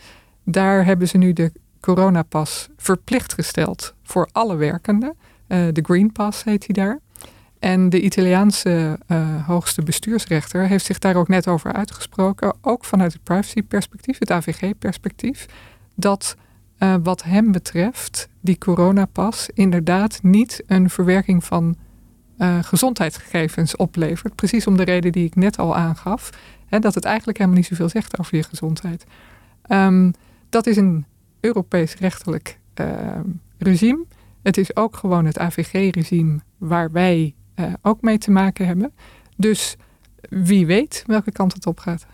Daar 0.45 0.85
hebben 0.85 1.09
ze 1.09 1.19
nu 1.19 1.33
de 1.33 1.53
coronapas 1.81 2.69
verplicht 2.77 3.33
gesteld 3.33 3.95
voor 4.03 4.29
alle 4.33 4.57
werkenden. 4.57 5.17
Uh, 5.49 5.67
de 5.73 5.83
Green 5.83 6.13
Pass 6.13 6.45
heet 6.45 6.67
die 6.67 6.75
daar. 6.75 7.01
En 7.59 7.89
de 7.89 8.01
Italiaanse 8.01 8.99
uh, 9.09 9.47
hoogste 9.47 9.83
bestuursrechter 9.83 10.69
heeft 10.69 10.85
zich 10.85 10.99
daar 10.99 11.17
ook 11.17 11.29
net 11.29 11.49
over 11.49 11.73
uitgesproken, 11.73 12.55
ook 12.61 12.85
vanuit 12.85 13.13
het 13.13 13.23
privacy-perspectief, 13.23 14.19
het 14.19 14.31
AVG-perspectief, 14.31 15.47
dat 15.95 16.37
uh, 16.79 16.95
wat 17.03 17.23
hem 17.23 17.53
betreft 17.53 18.29
die 18.41 18.59
coronapas 18.59 19.49
inderdaad 19.55 20.19
niet 20.23 20.63
een 20.67 20.91
verwerking 20.91 21.45
van 21.45 21.77
uh, 22.39 22.59
gezondheidsgegevens 22.63 23.77
oplevert. 23.77 24.35
Precies 24.35 24.67
om 24.67 24.77
de 24.77 24.83
reden 24.83 25.13
die 25.13 25.25
ik 25.25 25.35
net 25.35 25.59
al 25.59 25.77
aangaf, 25.77 26.31
hè, 26.67 26.79
dat 26.79 26.95
het 26.95 27.05
eigenlijk 27.05 27.39
helemaal 27.39 27.59
niet 27.59 27.69
zoveel 27.69 27.89
zegt 27.89 28.19
over 28.19 28.37
je 28.37 28.43
gezondheid. 28.43 29.05
Um, 29.69 30.13
dat 30.49 30.67
is 30.67 30.77
een 30.77 31.05
Europees 31.41 31.95
rechtelijk 31.95 32.59
uh, 32.81 32.87
regime. 33.59 34.05
Het 34.43 34.57
is 34.57 34.77
ook 34.77 34.97
gewoon 34.97 35.25
het 35.25 35.39
AVG-regime 35.39 36.41
waar 36.59 36.91
wij 36.93 37.35
uh, 37.57 37.73
ook 37.83 38.01
mee 38.01 38.19
te 38.19 38.31
maken 38.31 38.67
hebben. 38.67 38.95
Dus 39.37 39.77
wie 40.29 40.67
weet 40.67 41.05
welke 41.07 41.33
kant 41.33 41.53
het 41.53 41.67
op 41.67 41.79
gaat. 41.79 42.07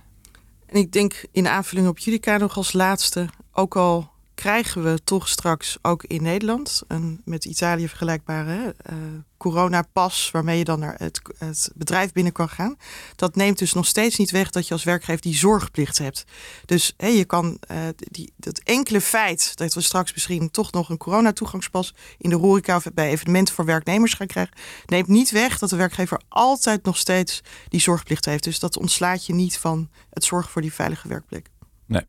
En 0.66 0.76
ik 0.76 0.92
denk 0.92 1.24
in 1.32 1.48
aanvulling 1.48 1.88
op 1.88 1.98
Judica 1.98 2.36
nog 2.36 2.56
als 2.56 2.72
laatste, 2.72 3.28
ook 3.52 3.76
al 3.76 4.11
krijgen 4.34 4.84
we 4.84 5.04
toch 5.04 5.28
straks 5.28 5.78
ook 5.82 6.04
in 6.04 6.22
Nederland 6.22 6.82
een 6.88 7.20
met 7.24 7.44
Italië 7.44 7.88
vergelijkbare 7.88 8.74
uh, 8.90 8.96
coronapas, 9.36 10.30
waarmee 10.30 10.58
je 10.58 10.64
dan 10.64 10.78
naar 10.78 10.94
het, 10.98 11.20
het, 11.38 11.70
bedrijf 11.74 12.12
binnen 12.12 12.32
kan 12.32 12.48
gaan. 12.48 12.76
Dat 13.16 13.36
neemt 13.36 13.58
dus 13.58 13.72
nog 13.72 13.86
steeds 13.86 14.16
niet 14.16 14.30
weg 14.30 14.50
dat 14.50 14.66
je 14.66 14.72
als 14.72 14.84
werkgever 14.84 15.22
die 15.22 15.34
zorgplicht 15.34 15.98
hebt. 15.98 16.24
Dus 16.64 16.94
hey, 16.96 17.16
je 17.16 17.24
kan 17.24 17.58
uh, 17.70 17.78
die, 17.96 18.32
dat 18.36 18.58
enkele 18.58 19.00
feit 19.00 19.56
dat 19.56 19.74
we 19.74 19.80
straks 19.80 20.12
misschien 20.12 20.50
toch 20.50 20.72
nog 20.72 20.88
een 20.88 20.96
coronatoegangspas 20.96 21.94
in 22.18 22.30
de 22.30 22.36
horeca 22.36 22.76
of 22.76 22.86
bij 22.94 23.10
evenementen 23.10 23.54
voor 23.54 23.64
werknemers 23.64 24.14
gaan 24.14 24.26
krijgen, 24.26 24.56
neemt 24.86 25.08
niet 25.08 25.30
weg 25.30 25.58
dat 25.58 25.70
de 25.70 25.76
werkgever 25.76 26.20
altijd 26.28 26.84
nog 26.84 26.96
steeds 26.96 27.40
die 27.68 27.80
zorgplicht 27.80 28.24
heeft. 28.24 28.44
Dus 28.44 28.58
dat 28.58 28.76
ontslaat 28.76 29.26
je 29.26 29.34
niet 29.34 29.58
van 29.58 29.90
het 30.10 30.24
zorgen 30.24 30.50
voor 30.50 30.62
die 30.62 30.72
veilige 30.72 31.08
werkplek. 31.08 31.48
Nee, 31.86 32.06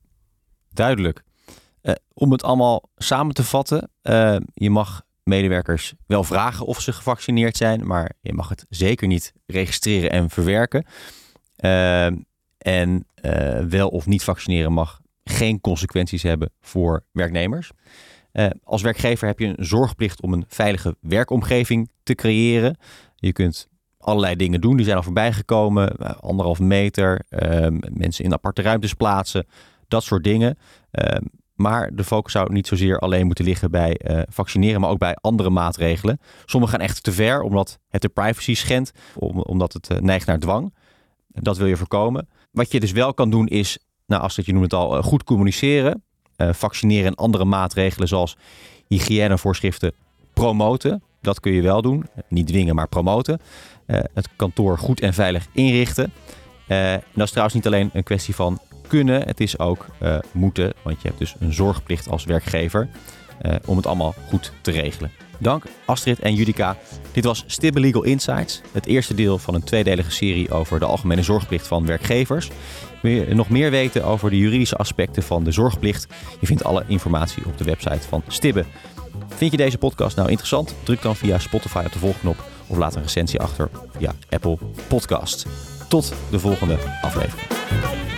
duidelijk. 0.70 1.24
Uh, 1.84 1.94
om 2.14 2.32
het 2.32 2.44
allemaal 2.44 2.90
samen 2.96 3.34
te 3.34 3.44
vatten, 3.44 3.90
uh, 4.04 4.36
je 4.54 4.70
mag 4.70 5.02
medewerkers 5.24 5.94
wel 6.08 6.24
vragen 6.24 6.66
of 6.66 6.82
ze 6.82 6.94
gevaccineerd 6.94 7.58
zijn, 7.58 7.88
maar 7.88 8.12
je 8.22 8.34
mag 8.34 8.50
het 8.50 8.66
zeker 8.70 9.08
niet 9.08 9.34
registreren 9.46 10.12
en 10.12 10.30
verwerken. 10.30 10.86
Uh, 11.60 12.06
en 12.58 13.08
wel 13.70 13.90
of 13.90 14.06
niet 14.06 14.24
vaccineren 14.24 14.74
mag 14.74 15.00
geen 15.24 15.62
consequenties 15.62 16.24
hebben 16.24 16.52
voor 16.62 17.06
werknemers. 17.12 17.72
als 18.64 18.82
werkgever 18.82 19.28
heb 19.28 19.40
je 19.40 19.46
een 19.46 19.66
zorgplicht 19.66 20.22
om 20.22 20.34
een 20.34 20.46
veilige 20.48 20.96
werkomgeving 21.00 21.90
te 22.04 22.16
creëren. 22.16 22.78
Je 23.16 23.32
kunt 23.32 23.68
allerlei 23.98 24.36
dingen 24.36 24.62
doen, 24.62 24.76
die 24.76 24.86
zijn 24.86 24.98
al 24.98 25.04
voorbij 25.04 25.34
gekomen. 25.34 25.98
anderhalf 26.22 26.60
meter, 26.60 27.26
mensen 27.94 28.26
in 28.26 28.34
aparte 28.34 28.62
ruimtes 28.62 28.94
plaatsen, 28.94 29.48
dat 29.88 30.04
soort 30.04 30.24
dingen. 30.24 30.58
Maar 31.54 31.96
de 31.96 32.04
focus 32.04 32.32
zou 32.32 32.54
niet 32.54 32.68
zozeer 32.68 33.00
alleen 33.00 33.26
moeten 33.26 33.46
liggen 33.46 33.72
bij 33.72 34.00
uh, 34.04 34.22
vaccineren, 34.30 34.82
maar 34.82 34.90
ook 34.90 34.98
bij 34.98 35.18
andere 35.22 35.50
maatregelen. 35.50 36.20
Sommige 36.46 36.72
gaan 36.72 36.82
echt 36.82 37.04
te 37.04 37.12
ver, 37.12 37.42
omdat 37.42 37.80
het 37.90 38.02
de 38.02 38.10
privacy 38.10 38.56
schendt, 38.56 38.92
om, 39.16 39.42
omdat 39.42 39.74
het 39.74 39.90
uh, 39.92 39.98
neigt 39.98 40.26
naar 40.26 40.40
dwang. 40.40 40.74
Dat 41.28 41.58
wil 41.58 41.68
je 41.68 41.78
voorkomen. 41.78 42.28
Wat 42.52 42.72
je 42.72 42.80
dus 42.80 42.92
wel 42.92 43.14
kan 43.14 43.30
doen 43.30 43.48
is, 43.48 43.78
nou 44.06 44.22
dat 44.22 44.46
je 44.46 44.52
noemt 44.52 44.64
het 44.64 44.74
al, 44.74 44.98
uh, 44.98 45.04
goed 45.04 45.24
communiceren. 45.24 46.04
vaccineren 46.38 47.06
en 47.06 47.16
andere 47.16 47.46
maatregelen 47.46 48.08
zoals 48.08 48.38
hygiënevoorschriften 48.88 49.94
promoten. 50.34 51.04
Dat 51.22 51.40
kun 51.40 51.52
je 51.52 51.62
wel 51.62 51.82
doen. 51.82 52.06
Niet 52.28 52.48
dwingen, 52.48 52.76
maar 52.76 52.88
promoten. 52.88 53.40
het 53.86 54.30
kantoor 54.36 54.78
goed 54.78 55.00
en 55.02 55.14
veilig 55.14 55.48
inrichten. 55.52 56.14
en 56.68 57.04
dat 57.14 57.24
is 57.24 57.30
trouwens 57.30 57.56
niet 57.56 57.66
alleen 57.66 57.90
een 57.94 58.04
kwestie 58.04 58.36
van 58.36 58.60
kunnen, 58.88 59.28
het 59.28 59.40
is 59.40 59.60
ook 59.60 59.86
uh, 60.02 60.18
moeten. 60.32 60.74
Want 60.82 61.02
je 61.02 61.08
hebt 61.08 61.20
dus 61.20 61.36
een 61.40 61.54
zorgplicht 61.54 62.10
als 62.10 62.24
werkgever 62.24 62.90
uh, 63.46 63.56
om 63.66 63.78
het 63.78 63.86
allemaal 63.86 64.14
goed 64.30 64.52
te 64.62 64.72
regelen. 64.72 65.12
Dank 65.38 65.64
Astrid 65.86 66.20
en 66.20 66.36
Judica. 66.36 66.78
Dit 67.12 67.24
was 67.24 67.44
Stibbe 67.48 67.80
Legal 67.80 68.04
Insights, 68.04 68.62
het 68.72 68.86
eerste 68.86 69.14
deel 69.14 69.38
van 69.38 69.54
een 69.54 69.64
tweedelige 69.64 70.12
serie 70.12 70.52
over 70.52 70.80
de 70.80 70.86
algemene 70.86 71.24
zorgplicht 71.24 71.68
van 71.68 71.86
werkgevers. 71.86 72.50
Wil 73.02 73.12
je 73.12 73.36
nog 73.36 73.50
meer 73.50 73.72
weten 73.72 74.04
over 74.04 74.30
de 74.30 74.38
juridische 74.38 74.76
aspecten 74.76 75.24
van 75.24 75.44
de 75.44 75.52
zorgplicht? 75.52 76.08
Je 76.40 76.46
vindt 76.46 76.64
alle 76.64 76.84
informatie 76.88 77.46
op 77.46 77.58
de 77.58 77.64
website 77.64 78.08
van 78.08 78.24
Stibbe. 78.28 78.66
Vind 79.28 79.52
je 79.52 79.58
deze 79.58 79.78
podcast 79.78 80.16
nou 80.16 80.30
interessant? 80.30 80.76
Druk 80.84 81.02
dan 81.02 81.16
via 81.16 81.40
Spotify 81.40 81.84
op 81.86 81.94
de 81.94 82.00
volgknop 82.00 82.44
of 82.68 82.78
laat 82.78 82.96
een 82.96 83.02
recensie 83.02 83.40
achter 83.40 83.70
via 83.98 84.14
Apple 84.30 84.58
Podcast. 84.88 85.46
Tot 85.88 86.14
de 86.30 86.40
volgende 86.40 86.78
aflevering. 87.02 88.13